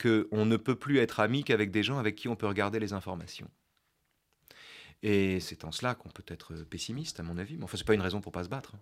[0.00, 2.92] qu'on ne peut plus être ami qu'avec des gens avec qui on peut regarder les
[2.92, 3.50] informations.
[5.02, 7.56] Et c'est en cela qu'on peut être pessimiste, à mon avis.
[7.56, 8.72] Mais enfin, ce n'est pas une raison pour pas se battre.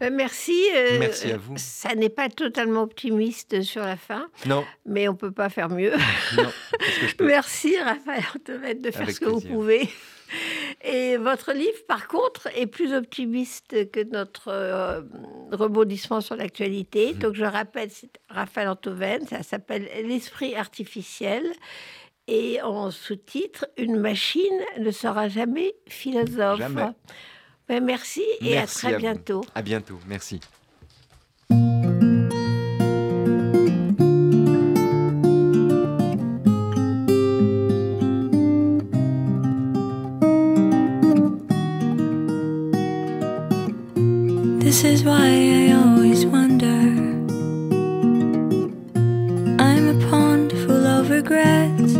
[0.00, 0.56] Ben, merci.
[0.74, 1.54] Euh, merci à vous.
[1.56, 4.28] Ça n'est pas totalement optimiste sur la fin.
[4.46, 4.64] Non.
[4.86, 5.92] Mais on ne peut pas faire mieux.
[6.36, 6.50] Non.
[7.00, 7.26] Que je peux.
[7.26, 9.88] Merci, Raphaël de faire ce que vous pouvez.
[10.82, 15.02] Et votre livre, par contre, est plus optimiste que notre euh,
[15.50, 17.14] rebondissement sur l'actualité.
[17.14, 17.18] Mhm.
[17.18, 21.44] Donc, je rappelle, c'est Raphaël Antoven, ça s'appelle L'esprit artificiel.
[22.28, 26.58] Et en sous-titre, Une machine ne sera jamais philosophe.
[26.58, 26.82] Jamais.
[27.68, 29.42] Ben, merci et à très bientôt.
[29.54, 30.40] À bientôt, merci.
[44.78, 46.78] This is why I always wonder.
[49.60, 51.96] I'm a pond full of regrets.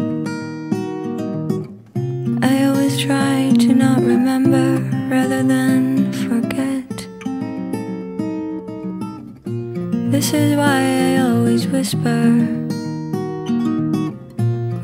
[2.41, 4.79] I always try to not remember
[5.13, 6.89] rather than forget.
[10.13, 12.31] This is why I always whisper.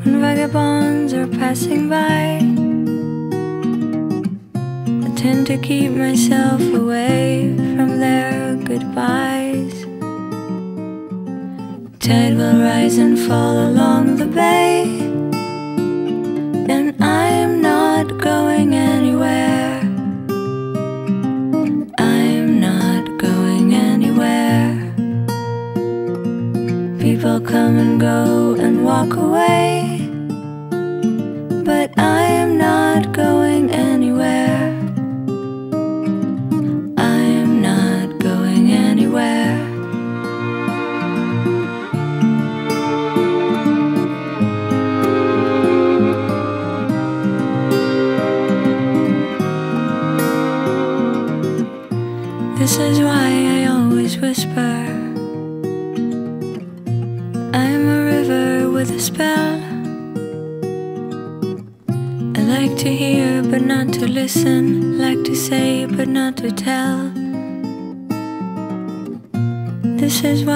[0.03, 2.64] When vagabonds are passing by
[5.25, 9.75] tend to keep myself away from their goodbyes.
[11.99, 14.83] Tide will rise and fall along the bay,
[16.73, 19.79] and I am not going anywhere.
[21.97, 24.73] I'm not going anywhere.
[27.05, 30.07] People come and go and walk away,
[31.69, 32.14] but I
[66.49, 67.11] to tell.
[69.97, 70.54] This is why